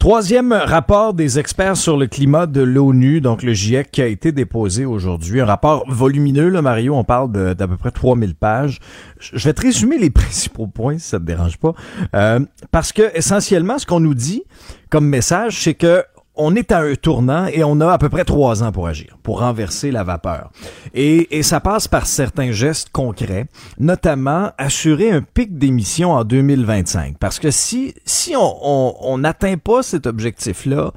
Troisième 0.00 0.52
rapport 0.52 1.14
des 1.14 1.38
experts 1.38 1.76
sur 1.76 1.96
le 1.96 2.08
climat 2.08 2.46
de 2.46 2.60
l'ONU, 2.60 3.20
donc 3.20 3.44
le 3.44 3.52
GIEC, 3.52 3.92
qui 3.92 4.02
a 4.02 4.06
été 4.06 4.32
déposé 4.32 4.84
aujourd'hui. 4.84 5.40
Un 5.40 5.44
rapport 5.44 5.84
volumineux, 5.86 6.48
là, 6.48 6.60
Mario, 6.60 6.96
on 6.96 7.04
parle 7.04 7.54
d'à 7.54 7.68
peu 7.68 7.76
près 7.76 7.92
3000 7.92 8.34
pages. 8.34 8.80
Je 9.20 9.44
vais 9.44 9.52
te 9.52 9.62
résumer 9.62 9.96
les 9.96 10.10
principaux 10.10 10.66
points, 10.66 10.98
si 10.98 11.06
ça 11.06 11.20
te 11.20 11.24
dérange 11.24 11.56
pas. 11.58 11.74
Euh, 12.16 12.40
parce 12.72 12.92
que, 12.92 13.16
essentiellement, 13.16 13.78
ce 13.78 13.86
qu'on 13.86 14.00
nous 14.00 14.14
dit 14.14 14.42
comme 14.90 15.06
message, 15.06 15.62
c'est 15.62 15.74
que 15.74 16.04
on 16.36 16.54
est 16.54 16.72
à 16.72 16.80
un 16.80 16.94
tournant 16.94 17.46
et 17.46 17.62
on 17.64 17.80
a 17.80 17.92
à 17.92 17.98
peu 17.98 18.08
près 18.08 18.24
trois 18.24 18.62
ans 18.62 18.72
pour 18.72 18.88
agir, 18.88 19.16
pour 19.22 19.40
renverser 19.40 19.90
la 19.90 20.02
vapeur. 20.02 20.50
Et, 20.92 21.42
ça 21.42 21.60
passe 21.60 21.88
par 21.88 22.06
certains 22.06 22.52
gestes 22.52 22.88
concrets, 22.90 23.46
notamment 23.78 24.50
assurer 24.58 25.10
un 25.10 25.22
pic 25.22 25.58
d'émissions 25.58 26.12
en 26.12 26.24
2025. 26.24 27.18
Parce 27.18 27.38
que 27.38 27.50
si, 27.50 27.94
si 28.04 28.34
on 28.36 29.18
n'atteint 29.18 29.58
pas 29.58 29.82
cet 29.82 30.06
objectif-là, 30.06 30.92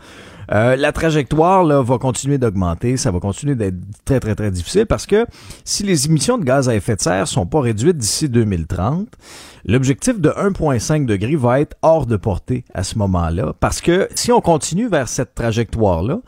euh, 0.52 0.76
la 0.76 0.92
trajectoire 0.92 1.64
là, 1.64 1.82
va 1.82 1.98
continuer 1.98 2.38
d'augmenter, 2.38 2.98
ça 2.98 3.12
va 3.12 3.20
continuer 3.20 3.56
d'être 3.56 3.78
très 4.06 4.20
très 4.20 4.36
très 4.36 4.52
difficile 4.52 4.86
parce 4.86 5.06
que 5.06 5.26
si 5.66 5.84
les 5.84 6.06
émissions 6.06 6.38
de 6.38 6.44
gaz 6.44 6.70
à 6.70 6.76
effet 6.76 6.96
de 6.96 7.02
serre 7.02 7.28
sont 7.28 7.46
pas 7.46 7.62
réduites 7.62 7.98
d'ici 7.98 8.30
2030, 8.30 9.08
l'objectif 9.66 10.20
de 10.20 10.30
1,5 10.30 11.06
degré 11.06 11.36
va 11.36 11.60
être 11.60 11.76
hors 11.82 12.06
de 12.06 12.18
portée 12.18 12.64
à 12.74 12.84
ce 12.84 12.98
moment-là 12.98 13.54
parce 13.60 13.82
que 13.82 14.08
si 14.16 14.32
on 14.32 14.42
continue 14.42 14.88
vers 14.88 15.10
cette 15.10 15.36
trajectoire-là, 15.36 16.20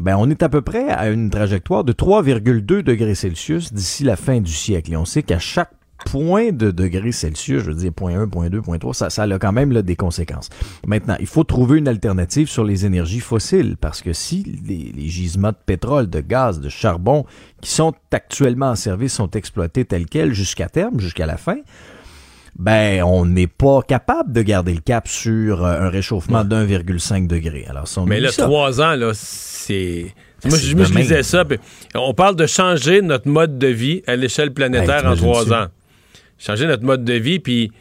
ben 0.00 0.16
on 0.18 0.28
est 0.28 0.42
à 0.42 0.48
peu 0.48 0.60
près 0.60 0.90
à 0.90 1.08
une 1.08 1.30
trajectoire 1.30 1.84
de 1.84 1.92
3,2 1.92 2.82
degrés 2.82 3.14
Celsius 3.14 3.72
d'ici 3.72 4.04
la 4.04 4.16
fin 4.16 4.40
du 4.40 4.52
siècle. 4.52 4.92
Et 4.92 4.96
on 4.96 5.06
sait 5.06 5.22
qu'à 5.22 5.38
chaque 5.38 5.70
point 6.04 6.52
de 6.52 6.70
degrés 6.70 7.12
Celsius, 7.12 7.62
je 7.62 7.70
veux 7.70 7.74
dire 7.74 7.92
point 7.92 8.18
1, 8.18 8.28
point 8.28 8.48
2, 8.48 8.62
point 8.62 8.78
3, 8.78 8.94
ça, 8.94 9.10
ça 9.10 9.22
a 9.22 9.38
quand 9.38 9.52
même 9.52 9.72
là, 9.72 9.82
des 9.82 9.96
conséquences. 9.96 10.50
Maintenant, 10.86 11.16
il 11.20 11.26
faut 11.26 11.44
trouver 11.44 11.78
une 11.78 11.88
alternative 11.88 12.48
sur 12.48 12.64
les 12.64 12.86
énergies 12.86 13.20
fossiles 13.20 13.76
parce 13.80 14.02
que 14.02 14.12
si 14.12 14.42
les, 14.66 14.92
les 14.94 15.08
gisements 15.08 15.50
de 15.50 15.56
pétrole, 15.64 16.08
de 16.08 16.20
gaz, 16.20 16.60
de 16.60 16.68
charbon 16.68 17.24
qui 17.60 17.70
sont 17.70 17.94
actuellement 18.12 18.70
en 18.70 18.76
service 18.76 19.14
sont 19.14 19.30
exploités 19.30 19.84
tels 19.84 20.06
quels 20.06 20.32
jusqu'à 20.32 20.68
terme, 20.68 21.00
jusqu'à 21.00 21.26
la 21.26 21.36
fin, 21.36 21.56
ben 22.58 23.02
on 23.02 23.26
n'est 23.26 23.46
pas 23.46 23.82
capable 23.82 24.32
de 24.32 24.42
garder 24.42 24.74
le 24.74 24.80
cap 24.80 25.08
sur 25.08 25.64
euh, 25.64 25.80
un 25.80 25.88
réchauffement 25.88 26.44
d'1,5 26.44 27.26
degré. 27.26 27.66
Alors, 27.68 27.86
si 27.86 27.98
on 27.98 28.06
Mais 28.06 28.20
là, 28.20 28.30
trois 28.32 28.80
ans, 28.80 28.94
là, 28.94 29.12
c'est. 29.14 30.14
Ben, 30.42 30.50
Moi, 30.50 30.58
je, 30.58 30.76
moi, 30.76 30.84
je 30.84 30.94
lisais 30.94 31.22
ça. 31.22 31.44
on 31.94 32.14
parle 32.14 32.36
de 32.36 32.46
changer 32.46 33.02
notre 33.02 33.28
mode 33.28 33.58
de 33.58 33.66
vie 33.66 34.02
à 34.06 34.16
l'échelle 34.16 34.52
planétaire 34.52 35.04
en 35.04 35.16
trois 35.16 35.52
ans. 35.52 35.66
Changer 36.38 36.66
notre 36.66 36.84
mode 36.84 37.04
de 37.04 37.14
vie, 37.14 37.38
puis 37.38 37.72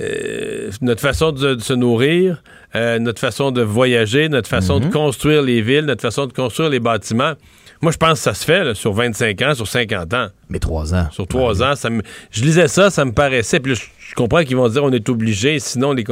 euh, 0.00 0.70
notre 0.80 1.00
façon 1.00 1.32
de, 1.32 1.54
de 1.54 1.60
se 1.60 1.72
nourrir, 1.74 2.42
euh, 2.74 2.98
notre 2.98 3.20
façon 3.20 3.50
de 3.50 3.62
voyager, 3.62 4.28
notre 4.28 4.48
façon 4.48 4.80
Mhm. 4.80 4.88
de 4.88 4.92
construire 4.92 5.42
les 5.42 5.60
villes, 5.60 5.84
notre 5.84 6.00
façon 6.02 6.26
de 6.26 6.32
construire 6.32 6.70
les 6.70 6.80
bâtiments. 6.80 7.34
Moi, 7.82 7.92
je 7.92 7.98
pense 7.98 8.12
que 8.18 8.22
ça 8.24 8.32
se 8.34 8.44
fait 8.44 8.64
là, 8.64 8.74
sur 8.74 8.92
25 8.92 9.42
ans, 9.42 9.54
sur 9.54 9.66
50 9.66 10.14
ans. 10.14 10.28
Mais 10.48 10.60
trois 10.60 10.94
ans. 10.94 11.08
Sur 11.10 11.26
trois 11.26 11.62
ans, 11.62 11.74
ça 11.74 11.90
me- 11.90 12.02
je 12.30 12.42
lisais 12.42 12.68
ça, 12.68 12.90
ça 12.90 13.04
me 13.04 13.12
paraissait. 13.12 13.60
Puis 13.60 13.72
là, 13.74 13.78
je, 13.98 14.14
comprends 14.14 14.44
qu'ils 14.44 14.56
vont 14.56 14.68
dire 14.68 14.84
on 14.84 14.92
est 14.92 15.08
obligé, 15.08 15.58
sinon 15.58 15.92
les. 15.92 16.04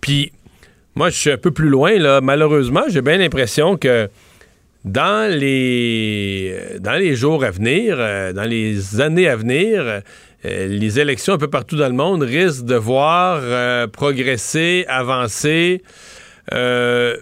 Puis 0.00 0.32
moi, 0.94 1.08
je 1.10 1.16
suis 1.16 1.30
un 1.30 1.38
peu 1.38 1.50
plus 1.50 1.68
loin 1.70 1.98
là. 1.98 2.20
Malheureusement, 2.20 2.82
j'ai 2.88 3.00
bien 3.02 3.16
l'impression 3.16 3.76
que 3.76 4.08
dans 4.84 5.28
les 5.32 6.52
euh, 6.54 6.78
dans 6.78 6.92
les 6.98 7.14
jours 7.16 7.42
à 7.42 7.50
venir, 7.50 7.96
dans 8.34 8.48
les 8.48 9.00
années 9.00 9.28
à 9.28 9.36
venir, 9.36 10.02
les 10.44 11.00
élections 11.00 11.34
un 11.34 11.38
peu 11.38 11.48
partout 11.48 11.76
dans 11.76 11.88
le 11.88 11.94
monde 11.94 12.22
risquent 12.22 12.64
de 12.64 12.76
voir 12.76 13.40
euh, 13.42 13.86
progresser, 13.86 14.84
avancer. 14.88 15.82
euh, 16.52 17.16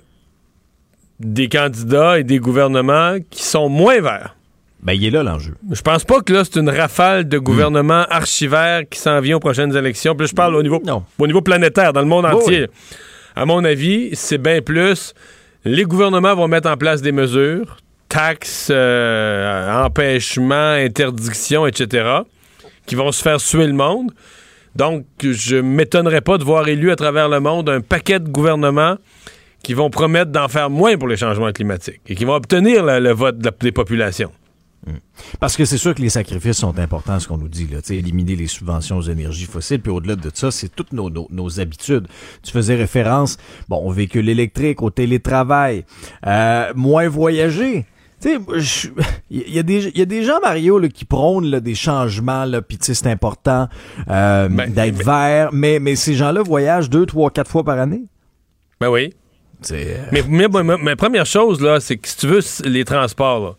des 1.19 1.49
candidats 1.49 2.19
et 2.19 2.25
des 2.25 2.39
gouvernements 2.39 3.17
qui 3.31 3.43
sont 3.43 3.71
moins 3.71 4.01
verts. 4.03 4.37
Ben, 4.83 4.93
il 4.93 5.05
est 5.07 5.11
là 5.11 5.23
l'enjeu. 5.23 5.55
Je 5.73 5.81
pense 5.81 6.05
pas 6.05 6.21
que 6.21 6.31
là, 6.33 6.45
c'est 6.45 6.61
une 6.61 6.69
rafale 6.69 7.27
de 7.27 7.39
gouvernements 7.39 8.05
archivaires 8.11 8.83
qui 8.89 8.99
s'en 8.99 9.19
vient 9.21 9.37
aux 9.37 9.41
prochaines 9.41 9.75
élections. 9.75 10.15
Puis 10.15 10.25
là, 10.27 10.29
je 10.31 10.35
parle 10.35 10.55
au 10.55 10.63
niveau, 10.63 10.81
Non. 10.85 11.05
au 11.19 11.27
niveau 11.27 11.41
planétaire, 11.41 11.95
dans 11.95 12.03
le 12.03 12.07
monde 12.07 12.27
entier. 12.27 12.67
À 13.35 13.47
mon 13.47 13.65
avis, 13.65 14.11
c'est 14.13 14.37
bien 14.39 14.61
plus. 14.61 15.15
Les 15.65 15.85
gouvernements 15.85 16.35
vont 16.35 16.49
mettre 16.49 16.69
en 16.69 16.77
place 16.77 17.01
des 17.01 17.13
mesures, 17.13 17.79
taxes, 18.11 18.69
euh, 18.71 19.85
empêchements, 19.85 20.73
interdictions, 20.73 21.67
etc., 21.67 22.05
qui 22.87 22.95
vont 22.95 23.13
se 23.13 23.23
faire 23.23 23.41
suer 23.41 23.67
le 23.67 23.73
monde. 23.73 24.13
Donc, 24.75 25.05
je 25.21 25.57
m'étonnerais 25.57 26.21
pas 26.21 26.39
de 26.39 26.45
voir 26.45 26.69
élu 26.69 26.91
à 26.91 26.97
travers 26.97 27.29
le 27.29 27.41
monde 27.41 27.69
un 27.69 27.81
paquet 27.81 28.21
de 28.21 28.29
gouvernements 28.29 28.97
qui 29.63 29.75
vont 29.75 29.91
promettre 29.91 30.31
d'en 30.31 30.49
faire 30.49 30.71
moins 30.71 30.97
pour 30.97 31.09
les 31.09 31.17
changements 31.17 31.51
climatiques 31.53 32.03
et 32.07 32.15
qui 32.15 32.25
vont 32.25 32.35
obtenir 32.35 32.85
le 32.85 33.13
vote 33.13 33.39
des 33.39 33.73
populations. 33.73 34.31
Parce 35.41 35.57
que 35.57 35.65
c'est 35.65 35.79
sûr 35.79 35.95
que 35.95 36.03
les 36.03 36.11
sacrifices 36.11 36.59
sont 36.59 36.79
importants, 36.79 37.19
ce 37.19 37.27
qu'on 37.27 37.39
nous 37.39 37.49
dit. 37.49 37.67
Là. 37.67 37.79
Éliminer 37.91 38.37
les 38.37 38.47
subventions 38.47 38.99
aux 38.99 39.03
énergies 39.03 39.47
fossiles. 39.47 39.81
Puis 39.81 39.91
au-delà 39.91 40.15
de 40.15 40.31
ça, 40.33 40.51
c'est 40.51 40.69
toutes 40.69 40.93
nos, 40.93 41.11
nos, 41.11 41.27
nos 41.31 41.61
habitudes. 41.61 42.07
Tu 42.43 42.53
faisais 42.53 42.77
référence 42.77 43.37
bon, 43.69 43.79
au 43.79 43.91
véhicule 43.91 44.29
électrique, 44.29 44.83
au 44.83 44.91
télétravail, 44.91 45.85
euh, 46.27 46.73
moins 46.77 47.09
voyager. 47.09 47.85
Tu 48.27 48.61
sais, 48.61 48.91
il 49.31 49.49
y, 49.55 49.59
a 49.59 49.63
des- 49.63 49.91
y 49.95 50.03
a 50.03 50.05
des 50.05 50.25
gens, 50.25 50.41
Mario, 50.43 50.79
là, 50.79 50.89
qui 50.89 51.05
prônent 51.05 51.47
là, 51.51 51.61
des 51.61 51.75
changements, 51.75 52.45
là, 52.45 52.61
puis 52.63 52.77
tu 52.79 52.87
sais, 52.87 52.95
c'est 52.95 53.11
important 53.11 53.69
euh, 54.11 54.49
Ben, 54.49 54.73
d'être 54.73 55.03
vert, 55.05 55.51
mais, 55.53 55.79
mais 55.79 55.95
ces 55.97 56.15
gens-là 56.15 56.43
voyagent 56.43 56.91
deux, 56.91 57.07
trois, 57.07 57.31
quatre 57.31 57.51
fois 57.51 57.63
par 57.65 57.79
année. 57.79 58.03
Ben 58.81 58.89
oui. 58.91 59.13
Euh, 59.73 60.05
Mais, 60.13 60.23
mais, 60.29 60.49
mais- 60.49 60.63
mais- 60.65 60.77
mais 60.83 60.97
première 60.97 61.25
chose, 61.27 61.61
là, 61.63 61.81
c'est 61.81 61.97
que 61.97 62.09
si 62.09 62.17
tu 62.19 62.27
veux 62.27 62.41
les 62.65 62.85
transports, 62.85 63.41
là, 63.41 63.53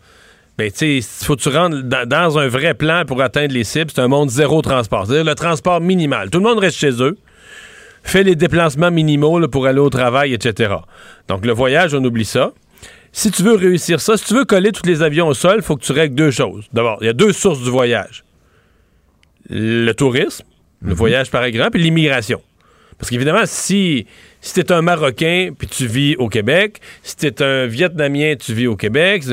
ben, 0.58 0.70
tu 0.70 1.00
sais, 1.02 1.24
faut 1.24 1.36
que 1.36 1.40
tu 1.42 1.48
rentres 1.50 1.82
dans, 1.84 2.06
dans 2.08 2.38
un 2.38 2.48
vrai 2.48 2.74
plan 2.74 3.04
pour 3.06 3.22
atteindre 3.22 3.54
les 3.54 3.64
cibles. 3.64 3.90
C'est 3.94 4.00
un 4.00 4.08
monde 4.08 4.28
zéro 4.28 4.60
transport. 4.60 5.06
C'est-à-dire 5.06 5.24
le 5.24 5.34
transport 5.36 5.80
minimal. 5.80 6.30
Tout 6.30 6.38
le 6.38 6.44
monde 6.44 6.58
reste 6.58 6.76
chez 6.78 7.00
eux, 7.02 7.16
fait 8.02 8.24
les 8.24 8.34
déplacements 8.34 8.90
minimaux 8.90 9.38
là, 9.38 9.46
pour 9.48 9.66
aller 9.66 9.78
au 9.78 9.88
travail, 9.90 10.34
etc. 10.34 10.74
Donc, 11.28 11.46
le 11.46 11.52
voyage, 11.52 11.94
on 11.94 12.02
oublie 12.04 12.24
ça. 12.24 12.52
Si 13.12 13.30
tu 13.30 13.42
veux 13.42 13.54
réussir 13.54 14.00
ça, 14.00 14.16
si 14.16 14.24
tu 14.24 14.34
veux 14.34 14.44
coller 14.44 14.72
tous 14.72 14.86
les 14.86 15.02
avions 15.02 15.28
au 15.28 15.34
sol, 15.34 15.56
il 15.56 15.62
faut 15.62 15.76
que 15.76 15.84
tu 15.84 15.92
règles 15.92 16.14
deux 16.14 16.30
choses. 16.30 16.66
D'abord, 16.72 16.98
il 17.00 17.06
y 17.06 17.10
a 17.10 17.14
deux 17.14 17.32
sources 17.32 17.62
du 17.62 17.70
voyage. 17.70 18.24
Le 19.48 19.92
tourisme, 19.92 20.44
le 20.82 20.94
voyage 20.94 21.30
par 21.30 21.44
exemple, 21.44 21.78
et 21.78 21.80
l'immigration. 21.80 22.42
Parce 22.98 23.10
qu'évidemment, 23.10 23.44
si, 23.46 24.06
si 24.40 24.54
tu 24.54 24.60
es 24.60 24.72
un 24.72 24.82
Marocain 24.82 25.50
puis 25.56 25.68
tu 25.68 25.86
vis 25.86 26.16
au 26.16 26.28
Québec, 26.28 26.80
si 27.02 27.16
tu 27.16 27.26
es 27.26 27.42
un 27.42 27.66
Vietnamien, 27.66 28.34
tu 28.36 28.52
vis 28.52 28.66
au 28.66 28.76
Québec, 28.76 29.24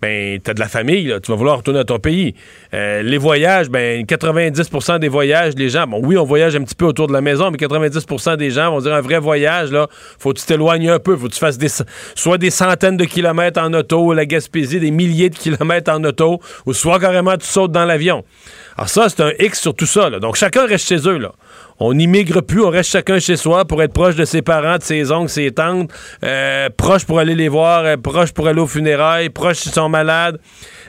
ben, 0.00 0.38
tu 0.42 0.50
as 0.50 0.54
de 0.54 0.60
la 0.60 0.68
famille, 0.68 1.14
tu 1.22 1.30
vas 1.30 1.36
vouloir 1.36 1.58
retourner 1.58 1.80
à 1.80 1.84
ton 1.84 1.98
pays. 1.98 2.34
Euh, 2.74 3.02
les 3.02 3.18
voyages, 3.18 3.68
ben, 3.70 4.04
90% 4.04 4.98
des 4.98 5.08
voyages, 5.08 5.54
les 5.56 5.70
gens, 5.70 5.86
bon, 5.86 6.00
oui, 6.02 6.16
on 6.16 6.24
voyage 6.24 6.54
un 6.54 6.62
petit 6.62 6.74
peu 6.74 6.84
autour 6.84 7.06
de 7.06 7.12
la 7.12 7.20
maison, 7.20 7.50
mais 7.50 7.56
90% 7.56 8.36
des 8.36 8.50
gens 8.50 8.70
vont 8.70 8.80
dire 8.80 8.94
un 8.94 9.00
vrai 9.00 9.18
voyage, 9.18 9.70
là, 9.72 9.88
faut 10.18 10.32
que 10.32 10.38
tu 10.38 10.46
t'éloignes 10.46 10.88
un 10.90 10.98
peu, 10.98 11.16
faut 11.16 11.28
que 11.28 11.32
tu 11.32 11.38
fasses 11.38 11.58
des, 11.58 11.68
soit 12.14 12.38
des 12.38 12.50
centaines 12.50 12.96
de 12.96 13.04
kilomètres 13.04 13.60
en 13.60 13.72
auto, 13.72 14.12
la 14.12 14.26
Gaspésie, 14.26 14.80
des 14.80 14.90
milliers 14.90 15.30
de 15.30 15.36
kilomètres 15.36 15.90
en 15.90 16.02
auto, 16.04 16.40
ou 16.66 16.72
soit 16.72 17.00
carrément 17.00 17.36
tu 17.36 17.46
sautes 17.46 17.72
dans 17.72 17.84
l'avion. 17.84 18.24
Alors 18.78 18.88
ça, 18.90 19.08
c'est 19.08 19.22
un 19.22 19.30
X 19.38 19.60
sur 19.60 19.74
tout 19.74 19.86
ça. 19.86 20.10
Donc 20.10 20.36
chacun 20.36 20.66
reste 20.66 20.86
chez 20.86 21.08
eux. 21.08 21.18
On 21.78 21.94
n'immigre 21.94 22.42
plus, 22.42 22.62
on 22.62 22.68
reste 22.70 22.90
chacun 22.90 23.18
chez 23.18 23.36
soi 23.36 23.64
pour 23.64 23.82
être 23.82 23.92
proche 23.92 24.16
de 24.16 24.24
ses 24.24 24.42
parents, 24.42 24.76
de 24.78 24.82
ses 24.82 25.12
oncles, 25.12 25.30
ses 25.30 25.50
tantes, 25.50 25.90
euh, 26.24 26.68
proche 26.76 27.04
pour 27.04 27.18
aller 27.18 27.34
les 27.34 27.48
voir, 27.48 27.84
euh, 27.84 27.96
proche 27.96 28.32
pour 28.32 28.48
aller 28.48 28.60
aux 28.60 28.66
funérailles, 28.66 29.28
proche 29.30 29.58
s'ils 29.58 29.72
sont 29.72 29.88
malades, 29.88 30.38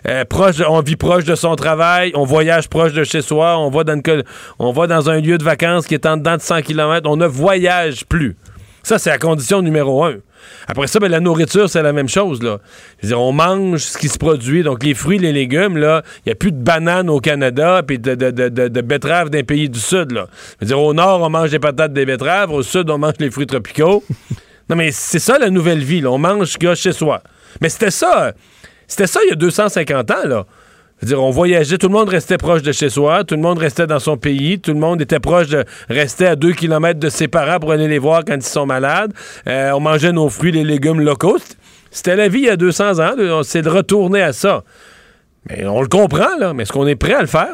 euh, 0.08 0.24
proche, 0.25 0.58
de- 0.58 0.65
on 0.65 0.82
vit 0.82 0.96
proche 0.98 1.24
de 1.25 1.36
son 1.36 1.56
travail, 1.56 2.12
on 2.13 2.24
voyage 2.25 2.67
proche 2.70 2.94
de 2.94 3.03
chez 3.03 3.22
soi, 3.22 3.58
on 3.58 3.70
va 3.70 3.84
dans, 3.86 3.96
une 3.96 4.24
on 4.60 4.72
va 4.72 4.88
dans 4.88 5.10
un 5.10 5.20
lieu 5.20 5.38
de 5.38 5.44
vacances 5.44 5.88
qui 5.88 5.94
est 5.94 6.06
en 6.06 6.17
dedans 6.17 6.36
de 6.38 6.41
100 6.41 6.62
km, 6.62 7.10
on 7.10 7.17
ne 7.17 7.25
voyage 7.27 8.06
plus. 8.06 8.36
Ça, 8.84 8.98
c'est 9.00 9.10
la 9.10 9.17
condition 9.17 9.62
numéro 9.62 10.06
un. 10.06 10.15
Après 10.67 10.88
ça, 10.88 11.00
ben, 11.00 11.10
la 11.10 11.20
nourriture, 11.20 11.70
c'est 11.70 11.82
la 11.82 11.94
même 11.94 12.10
chose. 12.10 12.41
Là. 12.44 12.60
Je 13.00 13.08
veux 13.08 13.10
dire, 13.10 13.22
on 13.22 13.32
mange 13.32 13.79
ce 13.79 13.98
qui 13.98 14.10
se 14.10 14.17
produit. 14.17 14.63
Donc, 14.63 14.84
les 14.84 14.94
fruits, 14.94 15.17
les 15.17 15.32
légumes, 15.32 15.77
là, 15.77 16.03
il 16.25 16.29
n'y 16.29 16.32
a 16.32 16.36
plus 16.36 16.51
de 16.51 16.62
bananes 16.62 17.10
au 17.10 17.20
Canada 17.20 17.82
puis 17.86 18.00
de, 18.00 18.15
de, 18.15 18.32
de, 18.32 18.50
de- 18.50 18.67
de 18.67 18.82
betteraves 18.82 19.29
d'un 19.29 19.44
pays 19.44 19.70
du 19.70 19.79
Sud. 19.79 20.12
Là. 20.12 20.27
Je 20.60 20.65
veux 20.65 20.67
dire, 20.67 20.79
au 20.79 20.94
nord, 20.94 21.22
on 21.22 21.29
mange 21.29 21.51
des 21.51 21.60
patates, 21.60 21.94
des 21.94 22.06
betteraves. 22.06 22.51
Au 22.51 22.63
Sud, 22.63 22.89
on 22.89 22.98
mange 22.98 23.13
les 23.20 23.32
fruits 23.32 23.48
tropicaux. 23.48 24.03
non, 24.70 24.75
mais 24.75 24.91
c'est 24.91 25.20
ça, 25.20 25.38
la 25.39 25.50
nouvelle 25.50 25.79
vie. 25.84 26.01
Là. 26.01 26.12
On 26.12 26.17
mange 26.17 26.48
ce 26.48 26.58
qu'il 26.58 26.67
y 26.67 26.72
a 26.72 26.75
chez 26.75 26.91
soi. 26.94 27.22
Mais 27.62 27.70
c'était 27.70 27.91
ça. 27.91 28.34
C'était 28.88 29.08
ça 29.08 29.20
il 29.25 29.29
y 29.29 29.34
a 29.34 29.36
250 29.36 30.12
ans. 30.12 30.15
Là. 30.25 30.46
Dire, 31.04 31.24
on 31.24 31.30
voyageait, 31.30 31.77
tout 31.77 31.88
le 31.88 31.94
monde 31.94 32.10
restait 32.10 32.38
proche 32.38 32.63
de 32.63 32.72
chez 32.72 32.89
soi, 32.89 33.24
tout 33.24 33.36
le 33.36 33.42
monde 33.42 33.60
restait 33.60 33.86
dans 33.86 34.00
son 34.00 34.18
pays, 34.18 34.60
tout 34.60 34.74
le 34.74 34.80
monde 34.80 35.00
était 35.00 35.20
proche 35.20 35.48
de, 35.48 35.63
restait 35.89 36.25
à 36.25 36.36
deux 36.36 36.54
kilomètres 36.54 37.00
de 37.00 37.10
ses 37.10 37.27
parents 37.27 37.60
pour 37.60 37.72
aller 37.72 37.88
les 37.88 38.00
voir 38.00 38.24
quand 38.25 38.36
ils 38.36 38.42
sont 38.42 38.66
malades. 38.66 39.13
Euh, 39.48 39.72
on 39.72 39.80
mangeait 39.80 40.12
nos 40.12 40.30
fruits, 40.30 40.51
les 40.51 40.63
légumes 40.63 41.00
locaux. 41.00 41.38
C'était 41.92 42.16
la 42.16 42.27
vie 42.27 42.39
il 42.39 42.46
y 42.46 42.50
a 42.50 42.58
200 42.58 43.00
ans. 43.00 43.44
C'est 43.44 43.62
de 43.62 43.70
retourner 43.70 44.22
à 44.22 44.34
ça. 44.34 44.63
Mais 45.50 45.66
on 45.68 45.82
le 45.82 45.88
comprend, 45.88 46.36
là. 46.39 46.54
Mais 46.54 46.63
est-ce 46.63 46.74
qu'on 46.74 46.88
est 46.88 46.96
prêt 46.96 47.13
à 47.13 47.22
le 47.22 47.27
faire? 47.27 47.54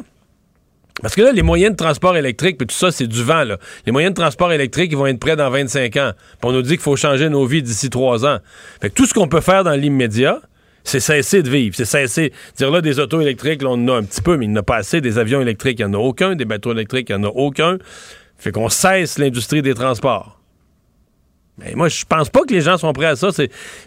Parce 1.02 1.16
que 1.16 1.22
là, 1.22 1.32
les 1.32 1.42
moyens 1.42 1.72
de 1.72 1.78
transport 1.78 2.16
électrique, 2.16 2.58
puis 2.58 2.68
tout 2.68 2.76
ça, 2.76 2.92
c'est 2.92 3.08
du 3.08 3.24
vent, 3.24 3.44
là. 3.44 3.58
Les 3.86 3.92
moyens 3.92 4.14
de 4.14 4.22
transport 4.22 4.52
électrique, 4.54 4.92
ils 4.92 4.98
vont 4.98 5.08
être 5.08 5.20
prêts 5.20 5.36
dans 5.36 5.50
25 5.50 5.98
ans. 5.98 6.12
Puis 6.40 6.50
on 6.50 6.52
nous 6.54 6.62
dit 6.62 6.72
qu'il 6.72 6.80
faut 6.80 6.96
changer 6.96 7.30
nos 7.30 7.46
vies 7.46 7.62
d'ici 7.62 7.90
3 7.90 8.26
ans. 8.26 8.38
Fait 8.82 8.90
que 8.90 8.96
tout 8.96 9.06
ce 9.06 9.14
qu'on 9.14 9.28
peut 9.28 9.42
faire 9.42 9.64
dans 9.64 9.74
l'immédiat, 9.74 10.40
c'est 10.84 11.00
cesser 11.00 11.44
de 11.44 11.50
vivre. 11.50 11.75
C'est 11.75 11.86
cesser. 11.86 12.34
Dire 12.58 12.72
là, 12.72 12.82
des 12.82 13.00
autos 13.00 13.22
électriques, 13.22 13.62
là, 13.62 13.70
on 13.70 13.74
en 13.74 13.88
a 13.88 13.98
un 13.98 14.04
petit 14.04 14.22
peu, 14.22 14.38
mais 14.38 14.46
il 14.46 14.50
n'y 14.50 14.58
en 14.58 14.62
a 14.62 14.63
pas 14.63 14.78
assez. 14.78 15.02
Des 15.02 15.18
avions 15.18 15.42
électriques, 15.42 15.80
il 15.80 15.86
n'y 15.86 15.96
en 15.96 16.00
a 16.00 16.02
aucun. 16.02 16.36
Des 16.36 16.46
bateaux 16.46 16.74
électriques, 16.74 17.10
il 17.10 17.16
n'y 17.16 17.25
en 17.25 17.28
a 17.28 17.32
aucun. 17.32 17.78
Fait 18.38 18.52
qu'on 18.52 18.70
cesse 18.70 19.18
l'industrie 19.18 19.62
des 19.62 19.74
transports. 19.74 20.40
Mais 21.60 21.74
moi, 21.75 21.88
je 21.88 22.04
pense 22.04 22.30
pas 22.30 22.42
que 22.42 22.54
les 22.54 22.62
gens 22.62 22.78
sont 22.78 22.92
prêts 22.94 23.06
à 23.06 23.16
ça. 23.16 23.30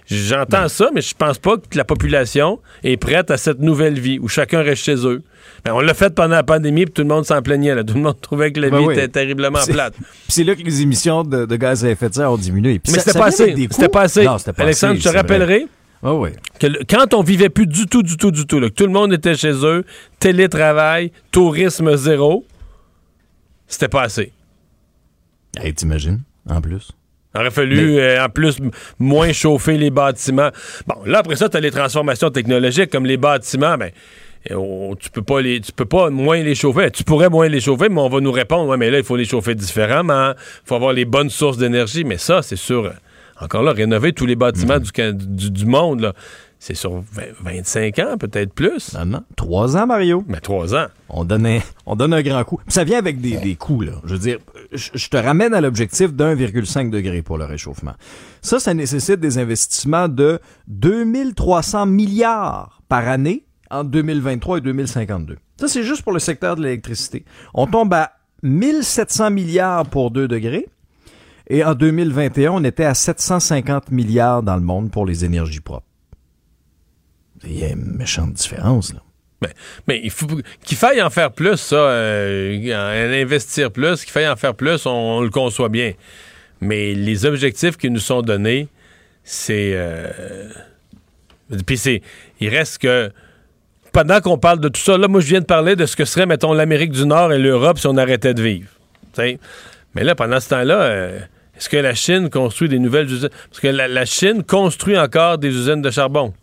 J'entends 0.07 0.69
ça, 0.69 0.91
mais 0.95 1.01
je 1.01 1.15
pense 1.15 1.39
pas 1.39 1.57
que 1.57 1.77
la 1.77 1.85
population 1.85 2.61
est 2.85 2.97
prête 2.97 3.31
à 3.33 3.37
cette 3.37 3.59
nouvelle 3.59 3.99
vie 3.99 4.21
où 4.21 4.29
chacun 4.29 4.63
reste 4.63 4.85
chez 4.85 5.05
eux. 5.05 5.23
Ben, 5.65 5.73
on 5.75 5.81
l'a 5.81 5.95
fait 5.95 6.15
pendant 6.15 6.37
la 6.37 6.45
pandémie, 6.45 6.85
puis 6.85 6.93
tout 6.93 7.03
le 7.03 7.09
monde 7.09 7.25
s'en 7.25 7.43
plaignait. 7.43 7.75
Là. 7.75 7.83
Tout 7.83 7.95
le 7.95 8.01
monde 8.01 8.21
trouvait 8.21 8.53
que 8.53 8.61
la 8.61 8.71
Ben 8.71 8.79
vie 8.79 8.87
oui. 8.87 8.95
était 8.95 9.09
terriblement 9.09 9.59
plate. 9.67 9.95
Puis 9.99 10.07
c'est 10.29 10.45
là 10.45 10.55
que 10.55 10.63
les 10.63 10.83
émissions 10.83 11.25
de, 11.25 11.45
de 11.45 11.57
gaz 11.57 11.85
à 11.85 11.91
effet 11.91 12.09
de 12.09 12.15
serre 12.15 12.31
ont 12.31 12.37
diminué. 12.37 12.81
Mais 12.87 12.99
c'était 12.99 13.19
pas 13.19 13.27
avec 13.27 13.41
assez. 13.41 13.69
C'était 13.71 13.89
pas 13.89 14.03
assez. 14.03 14.25
Pas 14.25 14.39
Alexandre, 14.59 15.01
je 15.01 15.09
te 15.09 15.09
rappellerai 15.09 15.67
Ah 16.03 16.15
oui. 16.15 16.31
que 16.61 16.67
le- 16.67 16.81
quand 16.89 17.15
on 17.15 17.23
vivait 17.23 17.49
plus 17.49 17.67
du 17.67 17.87
tout, 17.87 18.03
du 18.03 18.17
tout, 18.17 18.31
du 18.31 18.47
tout, 18.47 18.61
là, 18.61 18.69
que 18.69 18.75
tout 18.75 18.87
le 18.87 18.93
monde 18.93 19.13
était 19.13 19.35
chez 19.35 19.53
eux, 19.65 19.85
télétravail, 20.21 21.11
tourisme 21.33 21.97
zéro, 21.97 22.45
c'était 23.67 23.89
pas 23.89 24.03
assez. 24.03 24.33
Hey, 25.59 25.75
t'imagines, 25.75 26.21
en 26.49 26.61
plus? 26.61 26.91
Il 27.35 27.41
aurait 27.41 27.51
fallu, 27.51 27.99
euh, 27.99 28.25
en 28.25 28.29
plus, 28.29 28.59
moins 28.99 29.33
chauffer 29.33 29.77
les 29.77 29.91
bâtiments. 29.91 30.51
Bon, 30.87 30.97
là, 31.05 31.19
après 31.19 31.37
ça, 31.37 31.49
tu 31.49 31.57
as 31.57 31.61
les 31.61 31.71
transformations 31.71 32.31
technologiques, 32.31 32.91
comme 32.91 33.05
les 33.05 33.17
bâtiments, 33.19 33.77
ben, 33.77 33.91
on- 34.53 34.95
tu 34.99 35.11
peux 35.11 35.23
pas 35.23 35.41
les 35.41 35.61
tu 35.61 35.73
peux 35.73 35.85
pas 35.85 36.09
moins 36.11 36.41
les 36.43 36.55
chauffer. 36.55 36.91
Tu 36.91 37.05
pourrais 37.05 37.29
moins 37.29 37.49
les 37.49 37.61
chauffer, 37.61 37.89
mais 37.89 38.01
on 38.01 38.09
va 38.09 38.21
nous 38.21 38.33
répondre, 38.33 38.69
ouais, 38.71 38.77
mais 38.77 38.91
là, 38.91 38.99
il 38.99 39.05
faut 39.05 39.17
les 39.17 39.25
chauffer 39.25 39.55
différemment. 39.55 40.31
Il 40.31 40.67
faut 40.69 40.77
avoir 40.77 40.93
les 40.93 41.05
bonnes 41.05 41.31
sources 41.31 41.59
d'énergie. 41.59 42.05
Mais 42.05 42.17
ça, 42.17 42.41
c'est 42.43 42.57
sûr, 42.57 42.93
encore 43.41 43.63
là, 43.63 43.73
rénover 43.73 44.13
tous 44.13 44.27
les 44.27 44.37
bâtiments 44.37 44.79
du, 44.79 44.93
Can- 44.93 45.13
du, 45.15 45.51
du 45.51 45.67
monde, 45.67 46.01
là, 46.01 46.13
c'est 46.59 46.75
sur 46.75 46.93
20 47.13 47.23
25 47.43 47.99
ans, 47.99 48.17
peut-être 48.19 48.53
plus. 48.55 48.95
Non, 48.95 49.05
non. 49.05 49.23
Trois 49.37 49.77
ans, 49.77 49.87
Mario. 49.87 50.25
Mais 50.27 50.41
trois 50.41 50.75
ans. 50.75 50.87
On 51.11 51.25
donne 51.25 51.47
un, 51.47 51.59
on 51.85 51.97
donne 51.97 52.15
un 52.15 52.23
grand 52.23 52.43
coup. 52.45 52.59
Ça 52.67 52.83
vient 52.85 52.99
avec 52.99 53.21
des, 53.21 53.37
des 53.37 53.55
coûts, 53.57 53.83
là. 53.83 53.93
Je 54.05 54.15
veux 54.15 54.19
dire, 54.19 54.39
je, 54.73 54.89
je 54.95 55.09
te 55.09 55.17
ramène 55.19 55.53
à 55.55 55.61
l'objectif 55.61 56.15
d'1,5 56.15 56.89
degré 56.91 57.21
pour 57.23 57.37
le 57.37 57.45
réchauffement. 57.45 57.93
Ça, 58.41 58.59
ça 58.59 58.73
nécessite 58.73 59.21
des 59.21 59.37
investissements 59.39 60.09
de 60.09 60.41
2300 60.69 61.87
milliards 61.87 62.81
par 62.89 63.07
année 63.07 63.45
entre 63.71 63.91
2023 63.91 64.59
et 64.59 64.61
2052. 64.63 65.37
Ça, 65.61 65.69
c'est 65.69 65.83
juste 65.83 66.03
pour 66.03 66.13
le 66.13 66.19
secteur 66.21 66.57
de 66.57 66.63
l'électricité. 66.63 67.25
On 67.55 67.67
tombe 67.67 67.93
à 67.93 68.13
1700 68.43 69.31
milliards 69.31 69.87
pour 69.87 70.11
2 70.11 70.29
degrés. 70.29 70.67
Et 71.49 71.65
en 71.65 71.75
2021, 71.75 72.51
on 72.53 72.65
était 72.65 72.85
à 72.85 72.95
750 72.95 73.91
milliards 73.91 74.43
dans 74.43 74.57
le 74.57 74.63
monde 74.63 74.91
pour 74.91 75.07
les 75.07 75.25
énergies 75.25 75.61
propres. 75.61 75.87
Il 77.45 77.59
y 77.59 77.65
a 77.65 77.69
une 77.69 77.97
méchante 77.97 78.33
différence, 78.33 78.93
là. 78.93 79.01
Mais, 79.43 79.51
mais 79.87 80.01
il 80.03 80.11
faut 80.11 80.27
qu'il 80.65 80.79
faille 80.79 81.03
en 81.03 81.11
faire 81.11 81.31
plus, 81.31 81.57
ça, 81.59 81.77
euh, 81.77 83.23
investir 83.23 83.71
plus, 83.71 84.03
qu'il 84.03 84.11
faille 84.11 84.29
en 84.29 84.37
faire 84.37 84.55
plus, 84.55 84.87
on, 84.87 85.21
le 85.21 85.29
conçoit 85.29 85.69
bien. 85.69 85.93
Mais 86.63 86.95
les 86.95 87.27
objectifs 87.27 87.77
qui 87.77 87.91
nous 87.91 88.01
sont 88.01 88.23
donnés, 88.23 88.69
c'est. 89.25 89.73
euh, 89.75 90.49
Puis 91.67 91.77
c'est. 91.77 92.03
Il 92.41 92.49
reste 92.49 92.79
que. 92.79 93.13
Pendant 93.93 94.21
qu'on 94.23 94.39
parle 94.39 94.61
de 94.61 94.69
tout 94.69 94.81
ça, 94.81 94.97
là, 94.97 95.07
moi, 95.07 95.21
je 95.21 95.27
viens 95.27 95.41
de 95.41 95.47
parler 95.47 95.77
de 95.77 95.85
ce 95.85 95.97
que 95.97 96.07
serait, 96.07 96.27
mettons, 96.27 96.53
l'Amérique 96.55 96.93
du 96.93 97.07
Nord 97.07 97.33
et 97.33 97.39
l'Europe 97.39 97.79
si 97.79 97.87
on 97.87 97.97
arrêtait 97.97 98.35
de 98.35 98.43
vivre. 98.43 98.69
Mais 99.95 100.05
là, 100.05 100.15
pendant 100.15 100.41
ce 100.41 100.49
temps-là, 100.51 100.81
euh, 100.83 101.19
est-ce 101.57 101.69
que 101.69 101.77
la 101.77 101.95
Chine 101.95 102.29
construit 102.29 102.69
des 102.69 102.79
nouvelles 102.79 103.11
usines? 103.11 103.31
Parce 103.49 103.61
que 103.61 103.69
la, 103.69 103.89
la 103.89 104.05
Chine 104.05 104.43
construit 104.43 104.99
encore 104.99 105.39
des 105.39 105.49
usines 105.49 105.81
de 105.81 105.91
charbon. 105.91 106.35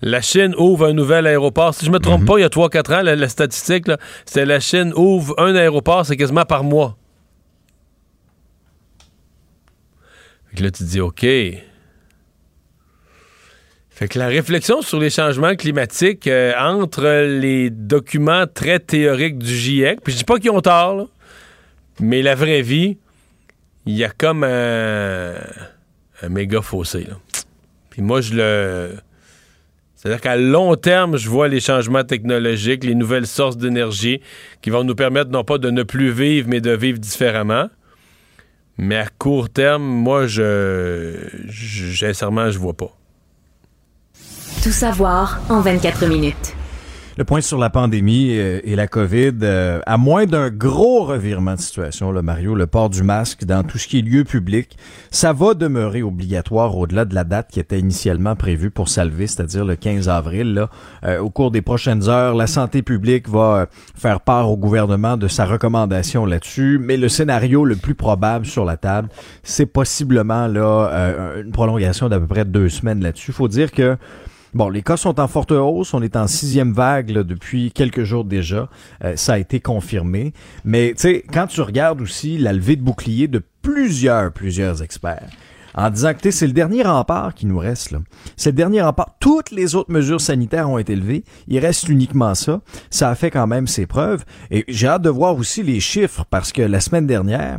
La 0.00 0.20
Chine 0.20 0.54
ouvre 0.58 0.86
un 0.86 0.92
nouvel 0.92 1.28
aéroport. 1.28 1.74
Si 1.74 1.86
je 1.86 1.90
me 1.90 2.00
trompe 2.00 2.26
pas, 2.26 2.38
il 2.38 2.40
y 2.40 2.44
a 2.44 2.48
3-4 2.48 2.94
ans, 2.94 3.02
la, 3.02 3.14
la 3.14 3.28
statistique, 3.28 3.86
c'était 4.26 4.44
la 4.44 4.58
Chine 4.58 4.92
ouvre 4.96 5.38
un 5.38 5.54
aéroport, 5.54 6.04
c'est 6.04 6.16
quasiment 6.16 6.44
par 6.44 6.64
mois. 6.64 6.96
Fait 10.50 10.56
que 10.56 10.62
là, 10.64 10.70
tu 10.72 10.82
te 10.82 10.88
dis, 10.88 11.00
OK. 11.00 11.24
Fait 13.90 14.08
que 14.08 14.18
la 14.18 14.26
réflexion 14.26 14.82
sur 14.82 14.98
les 14.98 15.10
changements 15.10 15.54
climatiques 15.54 16.26
euh, 16.26 16.52
entre 16.58 17.26
les 17.38 17.70
documents 17.70 18.46
très 18.52 18.80
théoriques 18.80 19.38
du 19.38 19.54
GIEC, 19.54 20.00
puis 20.00 20.12
je 20.12 20.18
dis 20.18 20.24
pas 20.24 20.40
qu'ils 20.40 20.50
ont 20.50 20.60
tort, 20.60 20.96
là, 20.96 21.04
mais 22.00 22.22
la 22.22 22.34
vraie 22.34 22.62
vie, 22.62 22.98
il 23.86 23.94
y 23.96 24.04
a 24.04 24.10
comme 24.10 24.44
un, 24.44 25.34
méga 26.28 26.62
fossé. 26.62 27.04
Là. 27.04 27.16
Puis 27.90 28.02
moi, 28.02 28.20
je 28.20 28.34
le... 28.34 28.90
C'est-à-dire 29.94 30.20
qu'à 30.20 30.36
long 30.36 30.74
terme, 30.74 31.16
je 31.16 31.28
vois 31.28 31.46
les 31.46 31.60
changements 31.60 32.02
technologiques, 32.02 32.82
les 32.82 32.96
nouvelles 32.96 33.26
sources 33.26 33.56
d'énergie 33.56 34.20
qui 34.60 34.70
vont 34.70 34.82
nous 34.82 34.96
permettre 34.96 35.30
non 35.30 35.44
pas 35.44 35.58
de 35.58 35.70
ne 35.70 35.84
plus 35.84 36.10
vivre, 36.10 36.48
mais 36.48 36.60
de 36.60 36.72
vivre 36.72 36.98
différemment. 36.98 37.68
Mais 38.78 38.96
à 38.96 39.06
court 39.06 39.48
terme, 39.48 39.84
moi, 39.84 40.26
je, 40.26 41.14
je 41.48 41.94
sincèrement, 41.94 42.50
je 42.50 42.58
vois 42.58 42.72
pas. 42.72 42.90
Tout 44.64 44.72
savoir 44.72 45.40
en 45.48 45.60
24 45.60 46.06
minutes. 46.06 46.56
Le 47.18 47.24
point 47.24 47.42
sur 47.42 47.58
la 47.58 47.68
pandémie 47.68 48.30
et 48.30 48.74
la 48.74 48.86
COVID, 48.86 49.32
euh, 49.42 49.80
à 49.84 49.98
moins 49.98 50.24
d'un 50.24 50.48
gros 50.48 51.04
revirement 51.04 51.56
de 51.56 51.60
situation, 51.60 52.10
là, 52.10 52.22
Mario, 52.22 52.54
le 52.54 52.66
port 52.66 52.88
du 52.88 53.02
masque 53.02 53.44
dans 53.44 53.62
tout 53.64 53.76
ce 53.76 53.86
qui 53.86 53.98
est 53.98 54.02
lieu 54.02 54.24
public, 54.24 54.78
ça 55.10 55.34
va 55.34 55.52
demeurer 55.52 56.02
obligatoire 56.02 56.74
au-delà 56.74 57.04
de 57.04 57.14
la 57.14 57.24
date 57.24 57.48
qui 57.50 57.60
était 57.60 57.78
initialement 57.78 58.34
prévue 58.34 58.70
pour 58.70 58.88
Salvé, 58.88 59.26
c'est-à-dire 59.26 59.66
le 59.66 59.76
15 59.76 60.08
avril. 60.08 60.54
Là. 60.54 60.70
Euh, 61.04 61.18
au 61.18 61.28
cours 61.28 61.50
des 61.50 61.60
prochaines 61.60 62.08
heures, 62.08 62.34
la 62.34 62.46
santé 62.46 62.80
publique 62.80 63.28
va 63.28 63.56
euh, 63.56 63.66
faire 63.94 64.22
part 64.22 64.50
au 64.50 64.56
gouvernement 64.56 65.18
de 65.18 65.28
sa 65.28 65.44
recommandation 65.44 66.24
là-dessus, 66.24 66.78
mais 66.80 66.96
le 66.96 67.10
scénario 67.10 67.66
le 67.66 67.76
plus 67.76 67.94
probable 67.94 68.46
sur 68.46 68.64
la 68.64 68.78
table, 68.78 69.10
c'est 69.42 69.66
possiblement 69.66 70.46
là 70.46 70.88
une 71.44 71.52
prolongation 71.52 72.08
d'à 72.08 72.18
peu 72.18 72.26
près 72.26 72.46
deux 72.46 72.70
semaines 72.70 73.02
là-dessus. 73.02 73.32
faut 73.32 73.48
dire 73.48 73.70
que 73.70 73.98
Bon, 74.54 74.68
les 74.68 74.82
cas 74.82 74.98
sont 74.98 75.18
en 75.18 75.28
forte 75.28 75.52
hausse. 75.52 75.94
On 75.94 76.02
est 76.02 76.14
en 76.14 76.26
sixième 76.26 76.72
vague 76.72 77.12
depuis 77.12 77.72
quelques 77.72 78.04
jours 78.04 78.24
déjà. 78.24 78.68
Euh, 79.02 79.16
ça 79.16 79.34
a 79.34 79.38
été 79.38 79.60
confirmé. 79.60 80.34
Mais 80.64 80.92
tu 80.94 81.02
sais, 81.02 81.24
quand 81.32 81.46
tu 81.46 81.62
regardes 81.62 82.02
aussi 82.02 82.36
la 82.36 82.52
levée 82.52 82.76
de 82.76 82.82
bouclier 82.82 83.28
de 83.28 83.42
plusieurs, 83.62 84.30
plusieurs 84.30 84.82
experts, 84.82 85.30
en 85.74 85.88
disant 85.88 86.12
que 86.12 86.30
c'est 86.30 86.46
le 86.46 86.52
dernier 86.52 86.82
rempart 86.82 87.34
qui 87.34 87.46
nous 87.46 87.56
reste. 87.56 87.94
C'est 88.36 88.50
le 88.50 88.56
dernier 88.56 88.82
rempart. 88.82 89.16
Toutes 89.20 89.50
les 89.50 89.74
autres 89.74 89.90
mesures 89.90 90.20
sanitaires 90.20 90.68
ont 90.68 90.76
été 90.76 90.94
levées. 90.94 91.24
Il 91.48 91.58
reste 91.58 91.88
uniquement 91.88 92.34
ça. 92.34 92.60
Ça 92.90 93.08
a 93.08 93.14
fait 93.14 93.30
quand 93.30 93.46
même 93.46 93.66
ses 93.66 93.86
preuves. 93.86 94.24
Et 94.50 94.64
j'ai 94.68 94.88
hâte 94.88 95.02
de 95.02 95.08
voir 95.08 95.34
aussi 95.36 95.62
les 95.62 95.80
chiffres 95.80 96.26
parce 96.28 96.52
que 96.52 96.60
la 96.60 96.80
semaine 96.80 97.06
dernière, 97.06 97.58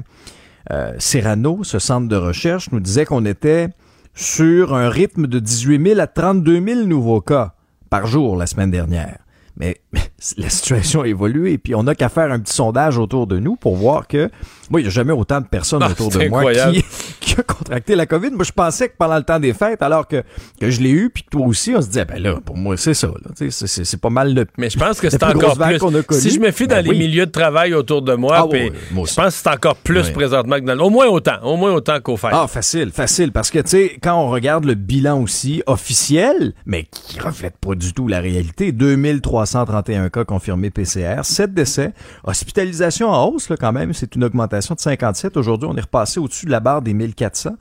euh, 0.72 0.94
Serrano, 1.00 1.64
ce 1.64 1.80
centre 1.80 2.08
de 2.08 2.16
recherche, 2.16 2.72
nous 2.72 2.80
disait 2.80 3.06
qu'on 3.06 3.26
était 3.26 3.70
sur 4.14 4.74
un 4.74 4.90
rythme 4.90 5.28
de 5.28 5.40
18 5.40 5.90
000 5.90 6.00
à 6.00 6.08
32 6.08 6.64
000 6.64 6.86
nouveaux 6.86 7.22
cas 7.22 7.54
par 7.90 8.08
jour 8.08 8.36
la 8.36 8.48
semaine 8.48 8.72
dernière. 8.72 9.18
Mais 9.58 9.82
la 10.38 10.50
situation 10.50 11.02
a 11.02 11.08
évolué, 11.08 11.58
puis 11.58 11.76
on 11.76 11.84
n'a 11.84 11.96
qu'à 11.96 12.10
faire 12.10 12.32
un 12.32 12.40
petit 12.40 12.54
sondage 12.54 12.98
autour 12.98 13.28
de 13.28 13.40
nous 13.40 13.56
pour 13.56 13.76
voir 13.76 14.08
que, 14.08 14.30
moi, 14.70 14.80
il 14.80 14.84
n'y 14.84 14.88
a 14.88 14.92
jamais 14.92 15.14
autant 15.14 15.42
de 15.42 15.46
personnes 15.48 15.84
autour 15.84 16.10
de 16.10 16.28
moi 16.30 16.52
qui, 16.54 16.84
qui 17.20 17.40
a 17.40 17.44
contracté 17.44 17.96
la 17.96 18.06
COVID. 18.06 18.32
Moi, 18.32 18.44
je 18.46 18.52
pensais 18.52 18.90
que 18.90 18.94
pendant 18.98 19.18
le 19.18 19.24
temps 19.24 19.40
des 19.40 19.54
fêtes, 19.54 19.82
alors 19.82 20.08
que, 20.08 20.24
que 20.60 20.70
je 20.70 20.82
l'ai 20.82 20.90
eu, 20.92 21.10
puis 21.10 21.24
que 21.24 21.30
toi 21.30 21.46
aussi, 21.46 21.74
on 21.76 21.82
se 21.82 21.88
disait, 21.88 22.06
ben 22.06 22.22
là, 22.22 22.36
pour 22.44 22.58
moi, 22.58 22.78
c'est 22.78 22.94
ça. 22.94 23.10
C'est 23.50 24.00
pas 24.02 24.10
mal 24.10 24.34
de... 24.34 24.46
Mais 24.58 24.70
je 24.70 24.78
pense 24.78 25.00
que 25.02 25.10
c'est 25.10 25.18
plus 25.20 25.30
encore 25.36 25.58
plus. 25.58 25.78
qu'on 25.80 25.94
a 25.96 26.02
connue. 26.04 26.22
Si 26.22 26.30
je 26.32 26.40
me 26.40 26.52
fie 26.52 26.68
dans 26.68 26.76
Ben 26.78 26.84
les 26.86 26.90
oui. 26.92 26.98
milieux 27.00 27.26
de 27.26 27.32
travail 27.32 27.74
autour 27.74 28.02
de 28.02 28.14
moi, 28.16 28.36
Ah 28.40 28.46
puis 28.50 28.64
oui, 28.66 28.72
moi 28.92 29.06
je 29.10 29.14
pense 29.14 29.26
que 29.36 29.42
c'est 29.44 29.50
encore 29.50 29.76
plus 29.76 30.08
Oui. 30.08 30.12
présentement 30.14 30.56
que 30.60 30.66
dans 30.66 30.76
le- 30.76 30.82
Au 30.82 30.90
moins 30.90 31.08
autant. 31.08 31.42
Au 31.44 31.58
moins 31.58 31.72
autant 31.74 32.00
qu'au 32.00 32.18
fait. 32.18 32.30
Ah, 32.32 32.48
facile, 32.48 32.92
facile. 32.92 33.32
Parce 33.32 33.52
que, 33.52 33.60
tu 33.60 33.70
sais, 33.70 33.98
quand 34.02 34.16
on 34.16 34.30
regarde 34.30 34.66
le 34.66 34.76
bilan 34.76 35.22
aussi 35.22 35.62
officiel, 35.68 36.54
mais 36.66 36.84
qui 36.92 37.20
reflète 37.20 37.58
pas 37.58 37.76
du 37.76 37.94
tout 37.94 38.08
la 38.08 38.20
réalité, 38.20 38.72
2331 38.72 40.10
cas 40.10 40.24
confirmés 40.26 40.70
PCR, 40.70 41.22
7 41.24 41.54
décès, 41.54 41.94
hospitalisation 42.24 43.10
en 43.10 43.26
hausse, 43.28 43.50
là, 43.50 43.58
quand 43.58 43.72
même, 43.74 43.94
c'est 43.94 44.16
une 44.16 44.24
augmentation 44.24 44.54
de 44.72 44.80
57. 44.80 45.38
Aujourd'hui, 45.38 45.68
on 45.72 45.76
est 45.76 45.82
repassé 45.82 46.20
au-dessus 46.20 46.46
de 46.46 46.52
la 46.52 46.60
barre 46.60 46.82
des 46.82 46.94
1400 46.94 47.52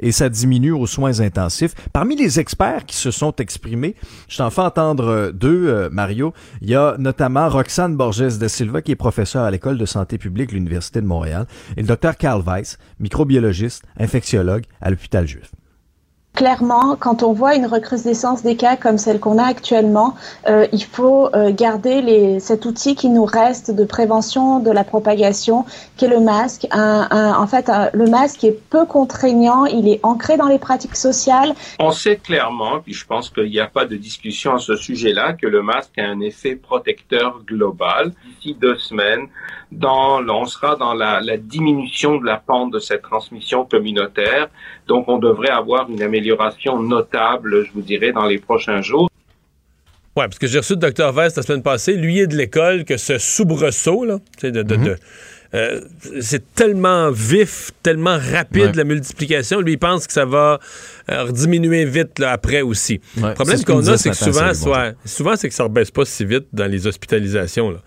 et 0.00 0.12
ça 0.12 0.28
diminue 0.28 0.72
aux 0.72 0.86
soins 0.86 1.20
intensifs. 1.20 1.74
Parmi 1.92 2.16
les 2.16 2.40
experts 2.40 2.86
qui 2.86 2.96
se 2.96 3.10
sont 3.10 3.34
exprimés, 3.36 3.96
je 4.28 4.38
t'en 4.38 4.50
fais 4.50 4.60
entendre 4.60 5.08
euh, 5.08 5.32
deux, 5.32 5.68
euh, 5.68 5.88
Mario. 5.90 6.32
Il 6.60 6.70
y 6.70 6.74
a 6.74 6.96
notamment 6.98 7.48
Roxane 7.48 7.96
Borges 7.96 8.38
de 8.38 8.48
Silva, 8.48 8.82
qui 8.82 8.92
est 8.92 8.96
professeure 8.96 9.44
à 9.44 9.50
l'École 9.50 9.78
de 9.78 9.86
santé 9.86 10.18
publique 10.18 10.50
de 10.50 10.54
l'Université 10.54 11.00
de 11.00 11.06
Montréal, 11.06 11.46
et 11.76 11.82
le 11.82 11.86
docteur 11.88 12.16
Carl 12.16 12.42
Weiss, 12.46 12.78
microbiologiste, 13.00 13.84
infectiologue 13.98 14.64
à 14.80 14.90
l'hôpital 14.90 15.26
juif. 15.26 15.50
Clairement, 16.34 16.96
quand 16.98 17.22
on 17.22 17.34
voit 17.34 17.56
une 17.56 17.66
recrudescence 17.66 18.42
des 18.42 18.56
cas 18.56 18.76
comme 18.76 18.96
celle 18.96 19.20
qu'on 19.20 19.36
a 19.36 19.44
actuellement, 19.44 20.14
euh, 20.48 20.66
il 20.72 20.82
faut 20.82 21.28
euh, 21.34 21.52
garder 21.52 22.40
cet 22.40 22.64
outil 22.64 22.94
qui 22.94 23.10
nous 23.10 23.26
reste 23.26 23.70
de 23.70 23.84
prévention 23.84 24.58
de 24.58 24.70
la 24.70 24.82
propagation, 24.82 25.66
qui 25.98 26.06
est 26.06 26.08
le 26.08 26.20
masque. 26.20 26.66
En 26.72 27.46
fait, 27.46 27.70
le 27.92 28.06
masque 28.06 28.44
est 28.44 28.58
peu 28.70 28.86
contraignant, 28.86 29.66
il 29.66 29.88
est 29.88 30.00
ancré 30.02 30.38
dans 30.38 30.48
les 30.48 30.58
pratiques 30.58 30.96
sociales. 30.96 31.52
On 31.78 31.90
sait 31.90 32.16
clairement, 32.16 32.80
puis 32.80 32.94
je 32.94 33.04
pense 33.04 33.28
qu'il 33.28 33.50
n'y 33.50 33.60
a 33.60 33.66
pas 33.66 33.84
de 33.84 33.96
discussion 33.96 34.54
à 34.54 34.58
ce 34.58 34.74
sujet-là, 34.74 35.34
que 35.34 35.46
le 35.46 35.62
masque 35.62 35.98
a 35.98 36.04
un 36.04 36.20
effet 36.20 36.56
protecteur 36.56 37.42
global. 37.46 38.12
D'ici 38.24 38.56
deux 38.58 38.78
semaines, 38.78 39.26
on 39.84 40.46
sera 40.46 40.76
dans 40.76 40.94
la 40.94 41.36
diminution 41.36 42.16
de 42.16 42.24
la 42.24 42.38
pente 42.38 42.72
de 42.72 42.78
cette 42.78 43.02
transmission 43.02 43.66
communautaire. 43.66 44.48
Donc, 44.86 45.08
on 45.08 45.18
devrait 45.18 45.50
avoir 45.50 45.90
une 45.90 46.02
amélioration 46.02 46.21
notable, 46.82 47.64
je 47.64 47.72
vous 47.72 47.82
dirais, 47.82 48.12
dans 48.12 48.26
les 48.26 48.38
prochains 48.38 48.82
jours. 48.82 49.08
Oui, 50.14 50.24
parce 50.24 50.38
que 50.38 50.46
j'ai 50.46 50.58
reçu 50.58 50.74
le 50.74 50.80
docteur 50.80 51.12
Vest 51.12 51.36
la 51.36 51.42
semaine 51.42 51.62
passée. 51.62 51.94
Lui 51.94 52.18
est 52.18 52.26
de 52.26 52.36
l'école 52.36 52.84
que 52.84 52.98
ce 52.98 53.16
soubresaut, 53.18 54.04
là, 54.04 54.18
de, 54.42 54.50
de, 54.50 54.62
de, 54.62 54.76
de 54.76 54.96
euh, 55.54 55.80
c'est 56.20 56.54
tellement 56.54 57.10
vif, 57.10 57.72
tellement 57.82 58.18
rapide 58.18 58.62
ouais. 58.62 58.72
la 58.72 58.84
multiplication. 58.84 59.60
Lui, 59.60 59.72
il 59.72 59.78
pense 59.78 60.06
que 60.06 60.12
ça 60.12 60.24
va 60.24 60.58
euh, 61.10 61.30
diminuer 61.30 61.84
vite 61.84 62.18
là, 62.18 62.32
après 62.32 62.62
aussi. 62.62 63.00
Ouais, 63.18 63.28
le 63.28 63.34
problème 63.34 63.62
qu'on 63.64 63.86
a, 63.86 63.98
c'est 63.98 64.10
que 64.10 64.16
souvent, 64.16 64.52
souvent 64.54 65.36
c'est 65.36 65.48
que 65.48 65.54
ça 65.54 65.64
ne 65.64 65.68
rebaisse 65.68 65.90
pas 65.90 66.06
si 66.06 66.24
vite 66.24 66.46
dans 66.52 66.66
les 66.66 66.86
hospitalisations. 66.86 67.70
Là 67.70 67.78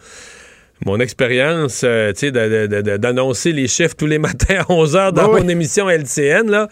mon 0.84 1.00
expérience, 1.00 1.82
euh, 1.84 2.12
tu 2.12 2.32
sais, 2.32 2.32
d'annoncer 2.32 3.52
les 3.52 3.68
chiffres 3.68 3.96
tous 3.96 4.08
les 4.08 4.20
matins 4.20 4.64
à 4.68 4.72
11 4.72 4.96
h 4.96 5.12
dans 5.14 5.34
oui, 5.34 5.42
mon 5.42 5.48
émission 5.48 5.90
LCN, 5.90 6.50
là, 6.50 6.68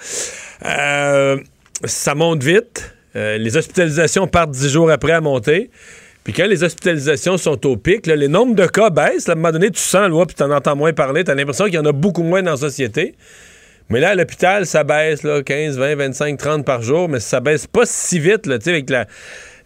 euh, 0.65 1.37
ça 1.83 2.15
monte 2.15 2.43
vite. 2.43 2.93
Euh, 3.15 3.37
les 3.37 3.57
hospitalisations 3.57 4.27
partent 4.27 4.51
dix 4.51 4.69
jours 4.69 4.89
après 4.89 5.11
à 5.11 5.21
monter. 5.21 5.69
Puis 6.23 6.33
quand 6.33 6.45
les 6.45 6.63
hospitalisations 6.63 7.37
sont 7.37 7.65
au 7.67 7.75
pic, 7.75 8.07
les 8.07 8.27
nombres 8.27 8.55
de 8.55 8.65
cas 8.65 8.89
baissent. 8.89 9.27
Là, 9.27 9.33
à 9.33 9.35
un 9.35 9.39
moment 9.39 9.51
donné, 9.51 9.69
tu 9.71 9.81
sens, 9.81 10.09
là, 10.09 10.25
puis 10.25 10.35
tu 10.35 10.43
en 10.43 10.51
entends 10.51 10.75
moins 10.75 10.93
parler. 10.93 11.23
Tu 11.23 11.31
as 11.31 11.35
l'impression 11.35 11.65
qu'il 11.65 11.75
y 11.75 11.79
en 11.79 11.85
a 11.85 11.91
beaucoup 11.91 12.23
moins 12.23 12.41
dans 12.41 12.51
la 12.51 12.57
société. 12.57 13.15
Mais 13.89 13.99
là, 13.99 14.11
à 14.11 14.15
l'hôpital, 14.15 14.65
ça 14.65 14.83
baisse, 14.83 15.23
là, 15.23 15.43
15, 15.43 15.77
20, 15.77 15.95
25, 15.95 16.37
30 16.37 16.65
par 16.65 16.81
jour, 16.81 17.09
mais 17.09 17.19
ça 17.19 17.41
baisse 17.41 17.67
pas 17.67 17.85
si 17.85 18.19
vite, 18.19 18.49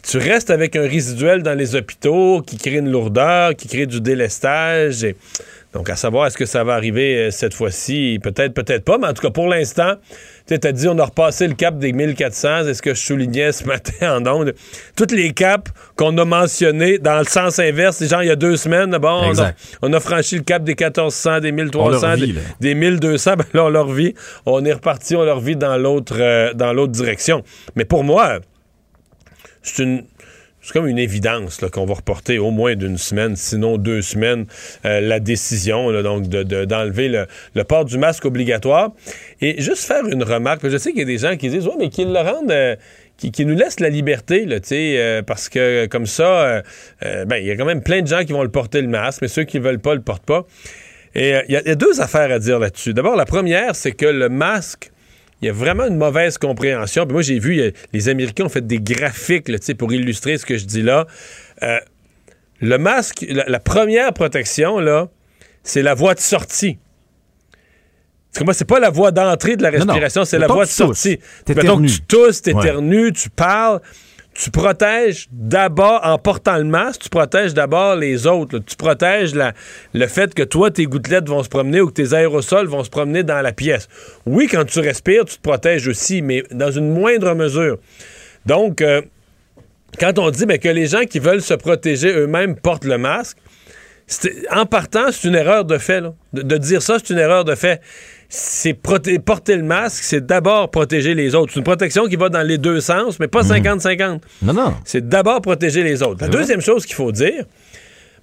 tu 0.04 0.18
restes 0.18 0.50
avec 0.50 0.76
un 0.76 0.88
résiduel 0.88 1.44
dans 1.44 1.54
les 1.54 1.76
hôpitaux 1.76 2.42
qui 2.42 2.58
crée 2.58 2.78
une 2.78 2.90
lourdeur, 2.90 3.56
qui 3.56 3.68
crée 3.68 3.86
du 3.86 4.00
délestage. 4.00 5.06
Donc, 5.78 5.92
à 5.92 5.96
savoir, 5.96 6.26
est-ce 6.26 6.40
que 6.40 6.48
ça 6.48 6.64
va 6.64 6.74
arriver 6.74 7.30
cette 7.30 7.54
fois-ci? 7.54 8.18
Peut-être, 8.24 8.56
peut-être 8.56 8.84
pas, 8.84 8.98
mais 8.98 9.06
en 9.06 9.14
tout 9.14 9.22
cas, 9.22 9.30
pour 9.30 9.48
l'instant, 9.48 9.94
tu 10.48 10.56
as 10.56 10.72
dit, 10.72 10.88
on 10.88 10.98
a 10.98 11.06
repassé 11.06 11.48
le 11.48 11.54
cap 11.54 11.78
des 11.78 11.94
1400. 11.94 12.66
Est-ce 12.66 12.82
que 12.82 12.96
je 12.96 13.00
soulignais 13.00 13.52
ce 13.52 13.64
matin 13.68 14.18
en 14.18 14.26
ondes? 14.26 14.56
Toutes 14.96 15.12
les 15.12 15.34
caps 15.34 15.72
qu'on 15.96 16.18
a 16.18 16.26
mentionnés 16.26 16.98
dans 16.98 17.20
le 17.20 17.26
sens 17.26 17.60
inverse, 17.60 18.04
genre 18.04 18.24
il 18.24 18.28
y 18.30 18.32
a 18.32 18.36
deux 18.36 18.58
semaines, 18.58 18.98
bon, 18.98 19.22
on 19.24 19.40
a, 19.40 19.52
on 19.84 19.94
a, 19.94 20.00
franchi 20.00 20.38
le 20.38 20.42
cap 20.42 20.64
des 20.64 20.74
1400, 20.74 21.42
des 21.42 21.52
1300, 21.52 22.16
vit, 22.16 22.34
des, 22.34 22.74
des, 22.74 22.74
1200. 22.74 23.34
Ben 23.38 23.46
là, 23.54 23.66
on 23.66 23.70
leur 23.70 23.92
vit. 23.92 24.16
On 24.48 24.66
est 24.66 24.74
reparti, 24.74 25.16
on 25.16 25.26
leur 25.26 25.42
vit 25.42 25.56
dans 25.56 25.78
l'autre, 25.78 26.16
euh, 26.20 26.56
dans 26.56 26.74
l'autre 26.74 26.94
direction. 26.94 27.44
Mais 27.76 27.86
pour 27.86 28.04
moi, 28.04 28.40
c'est 29.62 29.84
une 29.84 30.06
c'est 30.68 30.74
comme 30.74 30.88
une 30.88 31.00
évidence 31.00 31.62
qu'on 31.72 31.86
va 31.86 31.94
reporter 31.94 32.40
au 32.40 32.52
moins 32.52 32.76
d'une 32.76 32.98
semaine, 32.98 33.38
sinon 33.38 33.78
deux 33.78 34.02
semaines, 34.02 34.48
euh, 34.84 35.00
la 35.00 35.22
décision 35.22 35.94
donc 36.04 36.28
d'enlever 36.28 37.08
de, 37.08 37.26
le, 37.56 37.64
port 37.64 37.86
du 37.86 37.98
masque 37.98 38.26
obligatoire. 38.26 38.92
Et 39.40 39.62
juste 39.62 39.86
faire 39.86 40.06
une 40.06 40.24
remarque, 40.24 40.68
je 40.68 40.76
sais 40.76 40.90
qu'il 40.90 41.00
y 41.00 41.04
a 41.04 41.06
des 41.06 41.20
gens 41.20 41.38
qui 41.38 41.48
disent, 41.48 41.68
ouais, 41.68 41.76
mais 41.80 41.88
qu'ils 41.90 42.12
le 42.12 42.20
rendent... 42.20 42.52
Euh, 42.52 42.76
qui, 43.16 43.46
nous 43.46 43.56
laissent 43.56 43.80
la 43.80 43.90
liberté, 43.90 44.46
là, 44.46 44.58
euh, 44.72 45.22
parce 45.24 45.50
que 45.50 45.88
comme 45.88 46.06
ça, 46.06 46.62
ben, 47.02 47.38
il 47.38 47.48
y 47.48 47.52
a 47.52 47.56
quand 47.56 47.66
même 47.66 47.82
plein 47.82 48.04
de 48.04 48.08
gens 48.08 48.24
qui 48.24 48.32
vont 48.32 48.44
le 48.44 48.52
porter 48.52 48.80
le 48.80 48.90
masque, 48.90 49.24
mais 49.24 49.28
ceux 49.28 49.44
qui 49.44 49.58
ne 49.58 49.64
veulent 49.64 49.80
pas 49.80 49.96
le 49.96 50.02
portent 50.02 50.26
pas. 50.26 50.46
Et 51.16 51.34
il 51.48 51.52
y, 51.52 51.56
a 51.56 51.76
deux 51.76 52.00
affaires 52.00 52.32
à 52.32 52.38
dire 52.38 52.60
là-dessus. 52.60 52.94
D'abord, 52.94 53.16
la 53.16 53.26
première, 53.26 53.76
c'est 53.76 53.94
que 53.94 54.06
le 54.06 54.30
masque 54.30 54.92
il 55.42 55.46
y 55.46 55.50
a 55.50 55.54
vraiment 55.54 55.86
une 55.86 55.98
mauvaise 55.98 56.38
compréhension. 56.38 57.06
Puis 57.06 57.14
moi, 57.14 57.22
j'ai 57.22 57.40
vu, 57.40 57.62
a, 57.62 57.72
les 57.94 58.10
Américains 58.10 58.46
ont 58.46 58.50
fait 58.50 58.66
des 58.66 58.80
graphiques 58.80 59.50
là, 59.50 59.58
pour 59.78 59.94
illustrer 59.94 60.38
ce 60.38 60.46
que 60.46 60.58
je 60.58 60.66
dis 60.66 60.82
là. 60.82 61.06
Euh, 61.64 61.80
le 62.60 62.78
masque, 62.78 63.26
la, 63.30 63.46
la, 63.48 63.60
première 63.60 64.14
protection, 64.14 64.80
là, 64.80 65.10
c'est 65.64 65.84
la 65.84 65.94
voie 65.94 66.16
de 66.16 66.20
sortie. 66.20 66.80
Parce 68.32 68.40
que 68.40 68.44
moi, 68.46 68.54
c'est 68.54 68.66
pas 68.66 68.80
la 68.80 68.90
voie 68.90 69.12
d'entrée 69.12 69.56
de 69.56 69.64
la 69.64 69.70
respiration, 69.70 70.26
c'est 70.26 70.40
la 70.40 70.48
voie 70.48 70.66
de 70.66 70.70
sortie. 70.70 71.20
Donc, 71.64 71.86
tu 71.86 72.02
tousses, 72.02 72.42
t'éternues, 72.42 73.06
ouais. 73.06 73.12
tu 73.12 73.30
parles 73.30 73.82
tu 74.38 74.52
protèges 74.52 75.28
d'abord, 75.32 76.02
en 76.04 76.20
portant 76.20 76.58
le 76.58 76.64
masque, 76.64 77.02
tu 77.02 77.10
protèges 77.10 77.56
d'abord 77.56 77.96
les 77.96 78.28
autres. 78.28 78.60
Tu 78.60 78.76
protèges 78.76 79.34
le 79.34 80.08
fait 80.08 80.34
que 80.36 80.44
toi, 80.44 80.70
tes 80.70 80.86
gouttelettes 80.86 81.28
vont 81.28 81.42
se 81.42 81.50
promener 81.50 81.82
ou 81.82 81.88
que 81.88 81.94
tes 81.94 82.14
aérosols 82.14 82.68
vont 82.68 82.84
se 82.84 82.90
promener 82.92 83.24
dans 83.24 83.42
la 83.42 83.52
pièce. 83.52 83.88
Oui, 84.28 84.48
quand 84.48 84.64
tu 84.66 84.80
respires, 84.80 85.26
tu 85.26 85.38
te 85.38 85.42
protèges 85.42 85.88
aussi, 85.88 86.22
mais 86.22 86.44
dans 86.52 86.70
une 86.70 86.94
moindre 86.94 87.34
mesure. 87.34 87.80
Donc, 88.46 88.82
euh, 88.82 89.02
quand 90.00 90.20
on 90.20 90.30
dit 90.30 90.46
ben, 90.46 90.60
que 90.60 90.70
les 90.70 90.86
gens 90.86 91.06
qui 91.06 91.18
veulent 91.18 91.42
se 91.42 91.56
protéger 91.56 92.14
eux-mêmes 92.14 92.56
portent 92.56 92.86
le 92.86 93.00
masque, 93.00 93.38
en 94.52 94.68
partant, 94.68 95.12
c'est 95.12 95.28
une 95.28 95.36
erreur 95.36 95.66
de 95.66 95.80
fait. 95.80 96.04
De 96.34 96.58
dire 96.58 96.84
ça, 96.84 96.98
c'est 97.00 97.12
une 97.12 97.20
erreur 97.20 97.44
de 97.44 97.56
fait 97.56 97.82
c'est 98.30 98.74
porter 98.74 99.56
le 99.56 99.64
masque, 99.64 100.04
c'est 100.04 100.26
d'abord 100.26 100.70
protéger 100.70 101.14
les 101.14 101.34
autres. 101.34 101.54
C'est 101.54 101.60
une 101.60 101.64
protection 101.64 102.08
qui 102.08 102.18
va 102.18 102.30
dans 102.30 102.42
les 102.42 102.58
deux 102.58 102.82
sens, 102.82 103.20
mais 103.20 103.28
pas 103.28 103.42
50-50. 103.42 104.16
Mmh. 104.16 104.20
Non, 104.44 104.54
non. 104.54 104.76
C'est 104.84 105.08
d'abord 105.08 105.42
protéger 105.42 105.84
les 105.84 106.04
autres. 106.04 106.22
La 106.22 106.28
deuxième 106.28 106.62
chose 106.62 106.86
qu'il 106.86 106.96
faut 106.96 107.12
dire, 107.12 107.46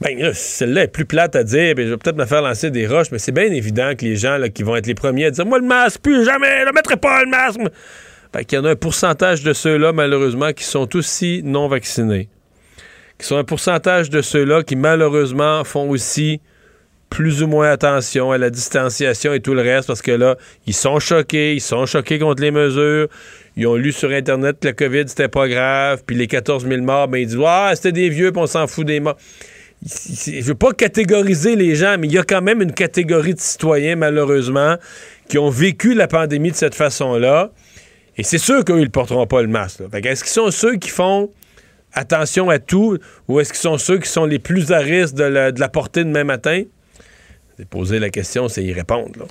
ben, 0.01 0.33
celle-là 0.35 0.85
est 0.85 0.88
plus 0.88 1.07
plate 1.07 1.37
à 1.37 1.45
dire, 1.45 1.75
ben, 1.75 1.87
je 1.87 1.90
vais 1.93 1.97
peut-être 1.97 2.17
me 2.17 2.27
faire 2.27 2.43
lancer 2.43 2.71
des 2.71 2.87
roches, 2.87 3.11
mais 3.12 3.19
c'est 3.19 3.33
bien 3.33 3.45
évident 3.45 3.93
que 3.97 4.05
les 4.05 4.17
gens 4.17 4.37
là, 4.37 4.51
qui 4.51 4.62
vont 4.62 4.77
être 4.77 4.87
les 4.87 4.95
premiers 4.95 5.27
à 5.27 5.31
dire 5.31 5.47
Moi, 5.47 5.59
le 5.59 5.67
masque, 5.67 6.01
plus 6.03 6.25
jamais, 6.25 6.64
ne 6.64 6.73
mettrai 6.73 6.97
pas 6.97 7.23
le 7.23 7.31
masque. 7.31 7.61
Ben, 8.33 8.45
qu'il 8.45 8.59
y 8.59 8.61
en 8.61 8.64
a 8.64 8.73
un 8.73 8.77
pourcentage 8.77 9.43
de 9.43 9.53
ceux-là, 9.53 9.93
malheureusement, 9.93 10.53
qui 10.53 10.64
sont 10.64 10.95
aussi 10.97 11.43
non 11.45 11.69
vaccinés. 11.69 12.29
Qui 13.19 13.27
sont 13.27 13.37
un 13.37 13.45
pourcentage 13.45 14.11
de 14.11 14.21
ceux-là 14.21 14.64
qui, 14.64 14.75
malheureusement, 14.75 15.62
font 15.62 15.88
aussi 15.88 16.40
plus 17.11 17.43
ou 17.43 17.47
moins 17.47 17.71
attention 17.71 18.33
à 18.33 18.38
la 18.38 18.51
distanciation 18.51 19.33
et 19.33 19.40
tout 19.40 19.55
le 19.55 19.62
reste 19.62 19.87
parce 19.87 20.03
que 20.03 20.11
là, 20.11 20.37
ils 20.67 20.75
sont 20.75 20.99
choqués, 20.99 21.55
ils 21.55 21.61
sont 21.61 21.87
choqués 21.87 22.19
contre 22.19 22.43
les 22.43 22.51
mesures. 22.51 23.09
Ils 23.57 23.67
ont 23.67 23.77
lu 23.77 23.93
sur 23.93 24.11
Internet 24.11 24.59
que 24.61 24.69
le 24.69 24.73
COVID, 24.73 25.05
c'était 25.07 25.29
pas 25.29 25.47
grave, 25.47 26.03
puis 26.05 26.17
les 26.17 26.27
14 26.27 26.67
000 26.67 26.83
morts, 26.83 27.07
ben 27.07 27.19
ils 27.19 27.27
disent 27.27 27.38
Ah, 27.47 27.73
c'était 27.75 27.93
des 27.93 28.09
vieux, 28.09 28.33
puis 28.33 28.43
on 28.43 28.47
s'en 28.47 28.67
fout 28.67 28.87
des 28.87 28.99
morts. 28.99 29.17
Je 29.85 30.43
veux 30.43 30.55
pas 30.55 30.73
catégoriser 30.73 31.57
les 31.57 31.75
gens, 31.75 31.97
mais 31.99 32.07
il 32.07 32.12
y 32.12 32.19
a 32.19 32.25
quand 32.25 32.43
même 32.43 32.62
une 32.62 32.73
catégorie 32.73 33.35
de 33.35 33.40
citoyens, 33.40 33.97
malheureusement, 33.97 34.77
qui 35.29 35.38
ont 35.38 35.51
vécu 35.51 35.95
la 35.95 36.09
pandémie 36.09 36.51
de 36.51 36.57
cette 36.57 36.75
façon-là. 36.75 37.53
Et 38.17 38.23
c'est 38.23 38.38
sûr 38.38 38.64
qu'eux, 38.64 38.79
ils 38.79 38.85
ne 38.85 38.88
porteront 38.88 39.27
pas 39.27 39.43
le 39.43 39.49
masque. 39.49 39.83
Est-ce 39.93 40.25
qu'ils 40.25 40.33
sont 40.33 40.51
ceux 40.51 40.77
qui 40.77 40.88
font 40.88 41.31
attention 41.93 42.51
à 42.51 42.59
tout, 42.59 42.99
ou 43.29 43.40
est-ce 43.40 43.53
qu'ils 43.53 43.62
sont 43.62 43.79
ceux 43.79 43.99
qui 43.99 44.09
sont 44.09 44.25
les 44.25 44.38
plus 44.38 44.73
à 44.73 44.79
risque 44.79 45.14
de 45.14 45.25
la, 45.25 45.53
de 45.53 45.61
la 45.61 45.69
porter 45.69 46.03
demain 46.03 46.25
matin? 46.25 46.62
Poser 47.71 47.99
la 47.99 48.11
question, 48.11 48.49
c'est 48.49 48.64
y 48.64 48.73
répondre. 48.73 49.19
Là. 49.19 49.27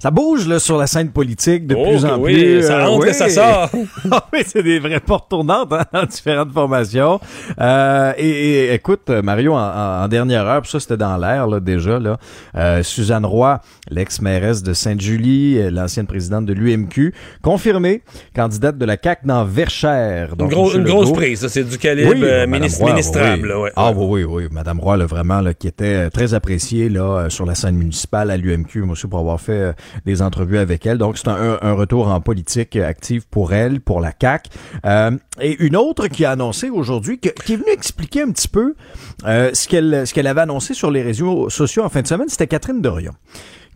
Ça 0.00 0.10
bouge 0.10 0.48
là, 0.48 0.58
sur 0.58 0.78
la 0.78 0.86
scène 0.86 1.10
politique 1.10 1.66
de 1.66 1.74
oh, 1.74 1.84
plus 1.86 2.06
en 2.06 2.18
oui, 2.18 2.32
plus. 2.32 2.62
Ça 2.62 2.86
rentre 2.86 3.02
oui. 3.02 3.10
et 3.10 3.12
ça 3.12 3.28
sort. 3.28 3.68
oui, 4.32 4.40
c'est 4.46 4.62
des 4.62 4.78
vraies 4.78 4.98
portes 4.98 5.28
tournantes 5.28 5.70
hein, 5.74 5.84
dans 5.92 6.06
différentes 6.06 6.52
formations. 6.52 7.20
Euh, 7.60 8.14
et, 8.16 8.30
et, 8.30 8.72
écoute, 8.72 9.10
Mario, 9.10 9.52
en, 9.52 9.58
en, 9.58 10.08
dernière 10.08 10.46
heure, 10.46 10.64
ça 10.64 10.80
c'était 10.80 10.96
dans 10.96 11.18
l'air 11.18 11.46
là, 11.46 11.60
déjà, 11.60 11.98
là, 11.98 12.16
euh, 12.54 12.82
Suzanne 12.82 13.26
Roy, 13.26 13.60
l'ex-mairesse 13.90 14.62
de 14.62 14.72
Sainte-Julie, 14.72 15.70
l'ancienne 15.70 16.06
présidente 16.06 16.46
de 16.46 16.54
l'UMQ, 16.54 17.12
confirmée 17.42 18.00
candidate 18.34 18.78
de 18.78 18.86
la 18.86 18.96
CAQ 18.96 19.26
dans 19.26 19.44
Verchères. 19.44 20.34
Donc, 20.34 20.50
une, 20.50 20.56
gros, 20.56 20.72
une 20.72 20.84
grosse 20.84 21.12
prise, 21.12 21.40
ça, 21.40 21.50
c'est 21.50 21.64
du 21.64 21.76
calibre 21.76 22.12
oui, 22.14 22.22
euh, 22.22 22.46
ministre, 22.46 22.80
Roy, 22.80 22.92
ministrable. 22.92 23.42
Oui. 23.42 23.48
Là, 23.50 23.60
ouais. 23.60 23.72
Ah 23.76 23.92
oui, 23.94 24.24
oui, 24.24 24.24
oui. 24.24 24.48
Madame 24.50 24.80
Roy, 24.80 24.96
là, 24.96 25.04
vraiment, 25.04 25.42
là, 25.42 25.52
qui 25.52 25.68
était 25.68 26.08
très 26.08 26.32
appréciée 26.32 26.88
là, 26.88 27.28
sur 27.28 27.44
la 27.44 27.54
scène 27.54 27.76
municipale 27.76 28.30
à 28.30 28.38
l'UMQ, 28.38 28.80
moi 28.80 28.92
aussi, 28.92 29.06
pour 29.06 29.18
avoir 29.18 29.38
fait 29.38 29.74
des 30.06 30.22
entrevues 30.22 30.58
avec 30.58 30.86
elle. 30.86 30.98
Donc, 30.98 31.18
c'est 31.18 31.28
un, 31.28 31.72
retour 31.72 32.08
en 32.08 32.20
politique 32.20 32.76
active 32.76 33.26
pour 33.28 33.52
elle, 33.52 33.80
pour 33.80 34.00
la 34.00 34.12
CAQ. 34.18 34.50
Euh, 34.84 35.10
et 35.40 35.56
une 35.62 35.76
autre 35.76 36.08
qui 36.08 36.24
a 36.24 36.32
annoncé 36.32 36.68
aujourd'hui, 36.68 37.18
qui 37.18 37.28
est 37.28 37.56
venue 37.56 37.70
expliquer 37.72 38.22
un 38.22 38.30
petit 38.30 38.48
peu 38.48 38.74
euh, 39.24 39.50
ce 39.54 39.68
qu'elle 39.68 40.06
ce 40.06 40.14
qu'elle 40.14 40.26
avait 40.26 40.42
annoncé 40.42 40.74
sur 40.74 40.90
les 40.90 41.02
réseaux 41.02 41.48
sociaux 41.48 41.84
en 41.84 41.88
fin 41.88 42.02
de 42.02 42.06
semaine, 42.06 42.28
c'était 42.28 42.46
Catherine 42.46 42.80
Dorion 42.80 43.12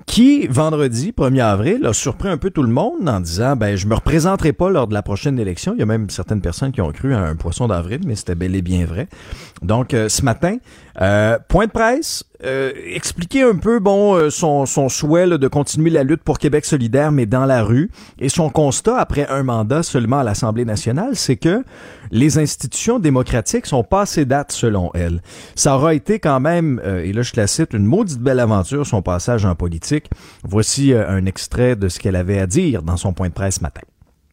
qui, 0.07 0.47
vendredi 0.49 1.15
1er 1.17 1.43
avril, 1.43 1.87
a 1.87 1.93
surpris 1.93 2.29
un 2.29 2.37
peu 2.37 2.51
tout 2.51 2.63
le 2.63 2.71
monde 2.71 3.09
en 3.09 3.21
disant 3.21 3.57
ben 3.57 3.77
je 3.77 3.87
me 3.87 3.95
représenterai 3.95 4.53
pas 4.53 4.69
lors 4.69 4.87
de 4.87 4.95
la 4.95 5.03
prochaine 5.03 5.39
élection. 5.39 5.73
Il 5.75 5.81
y 5.81 5.83
a 5.83 5.87
même 5.87 6.11
certaines 6.11 6.41
personnes 6.41 6.73
qui 6.73 6.81
ont 6.81 6.93
cru 6.93 7.15
à 7.15 7.21
un 7.21 7.37
poisson 7.37 7.69
d'avril, 7.69 8.01
mais 8.07 8.15
c'était 8.15 8.35
bel 8.35 8.55
et 8.55 8.63
bien 8.63 8.85
vrai. 8.85 9.09
Donc, 9.63 9.95
euh, 9.95 10.09
ce 10.09 10.23
matin, 10.23 10.59
euh, 11.01 11.39
point 11.49 11.67
de 11.67 11.73
presse, 11.73 12.25
euh, 12.45 12.73
expliquer 12.87 13.43
un 13.43 13.57
peu 13.57 13.81
bon 13.81 14.15
euh, 14.15 14.31
son, 14.31 14.65
son 14.65 14.89
souhait 14.89 15.27
de 15.27 15.49
continuer 15.49 15.91
la 15.91 16.05
lutte 16.05 16.23
pour 16.23 16.39
Québec 16.39 16.65
solidaire, 16.65 17.11
mais 17.11 17.27
dans 17.27 17.47
la 17.47 17.65
rue. 17.65 17.91
Et 18.21 18.29
son 18.29 18.49
constat, 18.49 18.99
après 18.99 19.27
un 19.29 19.43
mandat 19.43 19.83
seulement 19.83 20.21
à 20.21 20.25
l'Assemblée 20.25 20.65
nationale, 20.65 21.17
c'est 21.17 21.37
que 21.37 21.65
les 22.13 22.39
institutions 22.39 23.01
démocratiques 23.01 23.67
sont 23.67 23.83
pas 23.83 24.03
assez 24.03 24.25
dates, 24.25 24.53
selon 24.53 24.91
elle. 24.95 25.21
Ça 25.57 25.75
aura 25.77 25.95
été 25.95 26.21
quand 26.21 26.39
même, 26.39 26.81
et 26.85 27.13
là 27.13 27.23
je 27.23 27.33
la 27.35 27.47
cite, 27.49 27.73
une 27.73 27.87
maudite 27.87 28.21
belle 28.21 28.39
aventure, 28.39 28.87
son 28.87 29.03
passage 29.03 29.45
en 29.45 29.57
politique. 29.57 30.11
Voici 30.45 30.93
un 30.93 31.27
extrait 31.27 31.75
de 31.75 31.89
ce 31.89 31.99
qu'elle 31.99 32.15
avait 32.15 32.39
à 32.39 32.47
dire 32.47 32.83
dans 32.83 32.97
son 32.97 33.13
point 33.13 33.29
de 33.29 33.35
presse 33.35 33.57
ce 33.57 33.63
matin. 33.63 33.81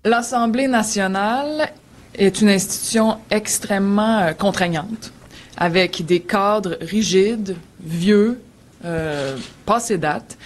L'Assemblée 0.04 0.67
nationale 0.67 1.69
est 2.13 2.41
une 2.41 2.50
institution 2.50 3.17
extrêmement 3.32 4.32
contraignante 4.38 5.12
avec 5.58 6.06
des 6.06 6.20
cadres 6.20 6.78
rigides, 6.82 7.56
vieux, 7.84 8.40
euh, 8.86 9.38
passés 9.66 9.98
date, 9.98 10.38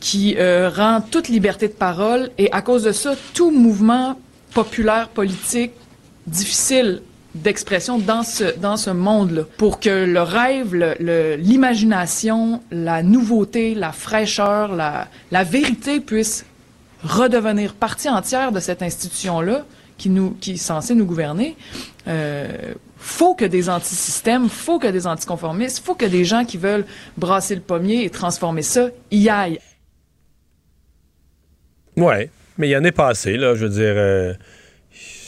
qui 0.00 0.36
euh, 0.38 0.68
rend 0.68 1.00
toute 1.00 1.28
liberté 1.28 1.68
de 1.68 1.72
parole 1.72 2.30
et 2.38 2.52
à 2.52 2.62
cause 2.62 2.82
de 2.82 2.92
ça, 2.92 3.14
tout 3.32 3.50
mouvement 3.50 4.18
populaire 4.52 5.08
politique 5.08 5.72
difficile 6.26 7.02
d'expression 7.34 7.98
dans 7.98 8.22
ce 8.22 8.56
dans 8.58 8.76
ce 8.76 8.90
monde-là 8.90 9.42
pour 9.56 9.80
que 9.80 10.04
le 10.04 10.22
rêve, 10.22 10.74
l'imagination, 11.38 12.62
la 12.70 13.02
nouveauté, 13.02 13.74
la 13.74 13.92
fraîcheur, 13.92 14.74
la, 14.74 15.44
vérité 15.44 16.00
puissent 16.00 16.46
redevenir 17.02 17.74
partie 17.74 18.08
entière 18.08 18.52
de 18.52 18.60
cette 18.60 18.82
institution-là 18.82 19.64
qui 19.98 20.10
qui 20.40 20.52
est 20.52 20.56
censée 20.56 20.94
nous 20.94 21.06
gouverner. 21.06 21.56
Euh, 22.06 22.74
faut 23.04 23.34
que 23.34 23.44
des 23.44 23.68
antisystèmes, 23.68 24.48
faut 24.48 24.78
que 24.78 24.86
des 24.86 25.06
anticonformistes, 25.06 25.84
faut 25.84 25.94
que 25.94 26.06
des 26.06 26.24
gens 26.24 26.46
qui 26.46 26.56
veulent 26.56 26.86
brasser 27.18 27.54
le 27.54 27.60
pommier 27.60 28.02
et 28.02 28.08
transformer 28.08 28.62
ça 28.62 28.88
y 29.10 29.28
aillent. 29.28 29.60
Ouais, 31.98 32.30
mais 32.56 32.68
il 32.68 32.70
y 32.70 32.76
en 32.76 32.82
est 32.82 32.92
passé, 32.92 33.36
là. 33.36 33.54
Je 33.54 33.66
veux 33.66 33.70
dire, 33.70 33.94
euh, 33.94 34.32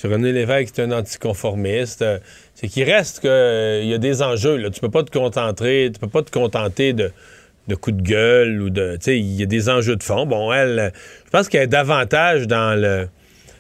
René 0.05 0.33
Lévesque 0.33 0.79
est 0.79 0.83
un 0.83 0.91
anticonformiste. 0.91 2.01
Euh, 2.01 2.19
c'est 2.55 2.69
qu'il 2.69 2.85
reste 2.85 3.21
qu'il 3.21 3.29
euh, 3.29 3.83
y 3.85 3.93
a 3.93 3.99
des 3.99 4.23
enjeux. 4.23 4.71
Tu 4.71 4.81
peux 4.81 4.91
pas 4.91 5.05
te 5.05 5.11
contenter, 5.11 5.91
tu 5.93 6.01
peux 6.01 6.09
pas 6.09 6.23
te 6.23 6.31
contenter 6.31 6.95
de, 6.95 7.13
de 7.69 7.75
coups 7.75 7.99
de 7.99 8.03
gueule 8.03 8.63
ou 8.63 8.71
de. 8.71 8.97
Tu 8.97 9.19
il 9.19 9.35
y 9.35 9.43
a 9.43 9.47
des 9.47 9.69
enjeux 9.69 9.97
de 9.97 10.03
fond. 10.03 10.25
Bon, 10.25 10.51
elle, 10.51 10.93
je 11.27 11.31
pense 11.31 11.53
y 11.53 11.59
a 11.59 11.67
davantage 11.67 12.47
dans 12.47 12.75
le 12.75 13.09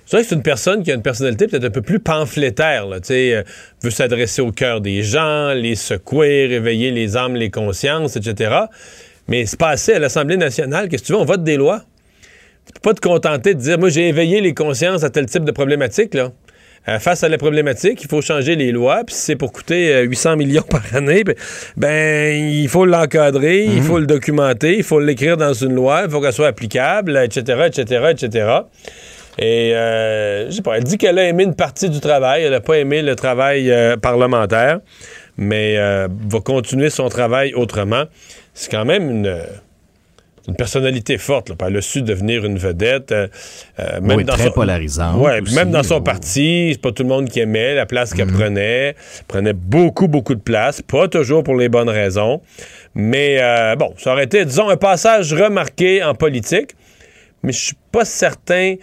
c'est 0.07 0.17
vrai 0.17 0.23
que 0.23 0.29
c'est 0.29 0.37
une 0.37 0.43
personne 0.43 0.85
qui 0.85 0.93
a 0.93 0.95
une 0.95 1.03
personnalité 1.03 1.49
peut-être 1.49 1.65
un 1.65 1.71
peu 1.71 1.83
plus 1.83 1.99
pamphlétaire, 1.99 2.87
là, 2.87 2.99
euh, 3.11 3.43
veut 3.83 3.91
s'adresser 3.91 4.41
au 4.41 4.53
cœur 4.53 4.81
des 4.81 5.03
gens, 5.03 5.53
les 5.53 5.75
secouer, 5.75 6.47
réveiller 6.47 6.93
les 6.93 7.17
âmes, 7.17 7.35
les 7.35 7.51
consciences, 7.51 8.15
etc. 8.15 8.55
Mais 9.27 9.47
c'est 9.47 9.59
passé 9.59 9.95
à 9.95 9.99
l'Assemblée 9.99 10.37
nationale, 10.37 10.89
qu'est-ce 10.89 11.03
que 11.03 11.07
tu 11.09 11.13
veux, 11.13 11.19
on 11.19 11.25
vote 11.25 11.43
des 11.43 11.57
lois. 11.57 11.83
Tu 12.67 12.73
peux 12.73 12.81
pas 12.81 12.95
te 12.95 13.01
contenter 13.01 13.55
de 13.55 13.61
dire, 13.61 13.81
moi 13.81 13.89
j'ai 13.89 14.09
éveillé 14.09 14.41
les 14.41 14.55
consciences 14.55 15.03
à 15.03 15.11
tel 15.11 15.27
type 15.27 15.45
de 15.45 15.53
problématique, 15.53 16.15
là. 16.15 16.31
Euh, 16.89 17.01
face 17.01 17.25
à 17.25 17.29
la 17.29 17.37
problématique, 17.37 18.01
il 18.01 18.09
faut 18.09 18.23
changer 18.23 18.55
les 18.55 18.71
lois, 18.71 19.03
puis 19.05 19.17
si 19.17 19.23
c'est 19.23 19.35
pour 19.35 19.53
coûter 19.53 20.03
800 20.03 20.31
euh, 20.31 20.37
millions 20.37 20.63
par 20.71 20.83
année, 20.95 21.25
ben, 21.25 21.35
ben 21.77 22.37
il 22.37 22.69
faut 22.69 22.85
l'encadrer, 22.85 23.65
il 23.65 23.81
mhm. 23.81 23.83
faut 23.83 23.99
le 23.99 24.07
documenter, 24.07 24.77
il 24.77 24.85
faut 24.85 25.01
l'écrire 25.01 25.37
dans 25.37 25.53
une 25.53 25.75
loi, 25.75 26.03
il 26.05 26.11
faut 26.13 26.21
qu'elle 26.21 26.33
soit 26.33 26.47
applicable, 26.47 27.21
etc., 27.25 27.63
etc., 27.67 28.05
etc. 28.13 28.61
Et 29.39 29.75
euh, 29.75 30.47
je 30.47 30.57
sais 30.57 30.63
pas, 30.63 30.79
elle 30.79 30.85
dit 30.85 30.97
qu'elle 30.97 31.19
a 31.19 31.25
aimé 31.25 31.45
une 31.45 31.55
partie 31.55 31.91
du 31.91 32.01
travail, 32.01 32.45
elle 32.45 32.53
n'a 32.53 32.61
pas 32.61 32.79
aimé 32.79 33.03
le 33.03 33.15
travail 33.17 33.71
euh, 33.71 33.97
parlementaire, 33.97 34.81
mais 35.37 35.77
euh, 35.77 36.09
va 36.29 36.41
continuer 36.41 36.89
son 36.89 37.09
travail 37.11 37.53
autrement. 37.53 38.05
C'est 38.55 38.71
quand 38.71 38.87
même 38.87 39.11
une, 39.11 39.39
une 40.49 40.57
personnalité 40.57 41.19
forte. 41.19 41.51
Là. 41.51 41.57
Elle 41.67 41.77
a 41.77 41.83
su 41.83 42.01
devenir 42.01 42.47
une 42.47 42.57
vedette. 42.57 43.13
Euh, 43.13 43.29
même 44.01 44.23
dans 44.23 44.33
très 44.33 44.51
polarisante. 44.51 45.21
Ouais, 45.21 45.43
même 45.55 45.71
dans 45.71 45.83
son 45.83 46.01
parti, 46.01 46.71
c'est 46.73 46.81
pas 46.81 46.93
tout 46.93 47.03
le 47.03 47.11
monde 47.11 47.29
qui 47.29 47.41
aimait 47.41 47.75
la 47.75 47.85
place 47.85 48.15
qu'elle 48.15 48.29
mhm. 48.29 48.39
prenait. 48.39 48.97
prenait 49.29 49.53
beaucoup, 49.53 50.09
beaucoup 50.09 50.35
de 50.35 50.41
place, 50.41 50.81
pas 50.81 51.09
toujours 51.09 51.43
pour 51.43 51.57
les 51.57 51.69
bonnes 51.69 51.91
raisons. 51.91 52.41
Mais 52.95 53.39
bon, 53.79 53.93
ça 53.99 54.13
aurait 54.13 54.25
été, 54.25 54.47
disons, 54.47 54.71
un 54.71 54.79
passage 54.79 55.35
remarqué 55.35 56.03
en 56.03 56.15
politique. 56.15 56.71
Mais 57.43 57.53
je 57.53 57.61
suis 57.61 57.77
pas 57.93 58.07
certain 58.07 58.77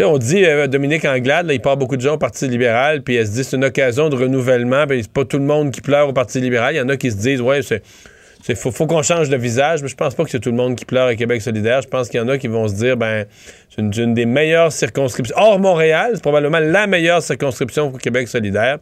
on 0.00 0.18
dit 0.18 0.44
euh, 0.44 0.66
Dominique 0.66 1.04
Anglade, 1.04 1.48
il 1.50 1.60
part 1.60 1.76
beaucoup 1.76 1.96
de 1.96 2.00
gens 2.00 2.14
au 2.14 2.18
Parti 2.18 2.48
libéral, 2.48 3.02
puis 3.02 3.16
elle 3.16 3.26
se 3.26 3.32
dit 3.32 3.44
c'est 3.44 3.56
une 3.56 3.64
occasion 3.64 4.08
de 4.08 4.16
renouvellement, 4.16 4.86
puis 4.86 5.02
c'est 5.02 5.12
pas 5.12 5.24
tout 5.24 5.38
le 5.38 5.44
monde 5.44 5.70
qui 5.70 5.80
pleure 5.80 6.08
au 6.08 6.12
Parti 6.12 6.40
libéral. 6.40 6.74
Il 6.74 6.78
y 6.78 6.80
en 6.80 6.88
a 6.88 6.96
qui 6.96 7.10
se 7.10 7.16
disent 7.16 7.40
ouais, 7.40 7.60
c'est. 7.62 7.82
faut, 8.54 8.70
faut 8.70 8.86
qu'on 8.86 9.02
change 9.02 9.28
de 9.28 9.36
visage, 9.36 9.82
mais 9.82 9.88
je 9.88 9.96
pense 9.96 10.14
pas 10.14 10.24
que 10.24 10.30
c'est 10.30 10.40
tout 10.40 10.50
le 10.50 10.56
monde 10.56 10.76
qui 10.76 10.84
pleure 10.84 11.06
à 11.06 11.14
Québec 11.14 11.42
solidaire. 11.42 11.82
Je 11.82 11.88
pense 11.88 12.08
qu'il 12.08 12.20
y 12.20 12.22
en 12.22 12.28
a 12.28 12.38
qui 12.38 12.48
vont 12.48 12.68
se 12.68 12.74
dire, 12.74 12.96
ben, 12.96 13.26
c'est 13.74 13.82
une, 13.82 14.14
des 14.14 14.26
meilleures 14.26 14.72
circonscriptions. 14.72 15.36
Hors 15.38 15.58
Montréal, 15.58 16.10
c'est 16.14 16.22
probablement 16.22 16.60
la 16.60 16.86
meilleure 16.86 17.22
circonscription 17.22 17.90
pour 17.90 17.98
Québec 18.00 18.28
solidaire. 18.28 18.78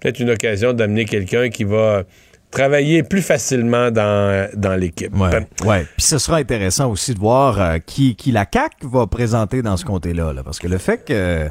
Peut-être 0.00 0.20
une 0.20 0.30
occasion 0.30 0.72
d'amener 0.72 1.04
quelqu'un 1.04 1.48
qui 1.48 1.64
va 1.64 2.04
travailler 2.50 3.02
plus 3.02 3.22
facilement 3.22 3.90
dans, 3.90 4.48
dans 4.54 4.74
l'équipe. 4.74 5.14
Ouais, 5.16 5.46
ouais. 5.64 5.86
Puis 5.96 6.06
ce 6.06 6.18
sera 6.18 6.38
intéressant 6.38 6.90
aussi 6.90 7.14
de 7.14 7.18
voir 7.18 7.60
euh, 7.60 7.78
qui, 7.84 8.16
qui 8.16 8.32
la 8.32 8.46
CAC 8.46 8.72
va 8.82 9.06
présenter 9.06 9.62
dans 9.62 9.76
ce 9.76 9.84
comté-là. 9.84 10.32
Là, 10.32 10.42
parce 10.42 10.58
que 10.58 10.68
le 10.68 10.78
fait 10.78 11.04
que 11.04 11.48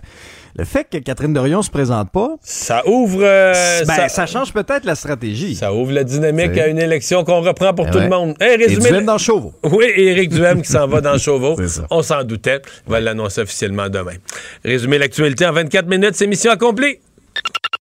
le 0.58 0.66
fait 0.66 0.88
que 0.92 0.98
Catherine 0.98 1.34
Dorion 1.34 1.62
se 1.62 1.70
présente 1.70 2.10
pas, 2.12 2.36
ça 2.42 2.82
ouvre, 2.88 3.20
euh, 3.22 3.84
ben, 3.86 4.10
ça, 4.10 4.26
change 4.26 4.52
peut-être 4.52 4.86
la 4.86 4.96
stratégie. 4.96 5.56
Ça 5.56 5.72
ouvre 5.72 5.92
la 5.92 6.04
dynamique 6.04 6.58
à 6.58 6.68
une 6.68 6.80
élection 6.80 7.24
qu'on 7.24 7.42
reprend 7.42 7.76
pour 7.76 7.92
tout 7.92 8.00
le 8.00 8.10
monde. 8.10 8.34
Hey, 8.42 8.58
résumé, 8.58 8.98
et 8.98 9.02
dans 9.04 9.20
Chauveau. 9.20 9.54
Oui, 9.64 9.86
Éric 9.96 10.32
Duhem 10.32 10.64
qui 10.64 10.72
s'en 10.72 10.88
va 10.88 11.00
dans 11.00 11.18
Chauveau. 11.20 11.58
On 11.92 12.02
s'en 12.02 12.24
doutait. 12.24 12.62
On 12.88 12.92
va 12.92 13.00
l'annoncer 13.00 13.42
officiellement 13.42 13.88
demain. 13.90 14.16
Résumer 14.66 14.98
l'actualité 14.98 15.46
en 15.46 15.52
24 15.54 15.88
minutes, 15.88 16.16
c'est 16.16 16.26
mission 16.26 16.52
accomplie. 16.52 16.98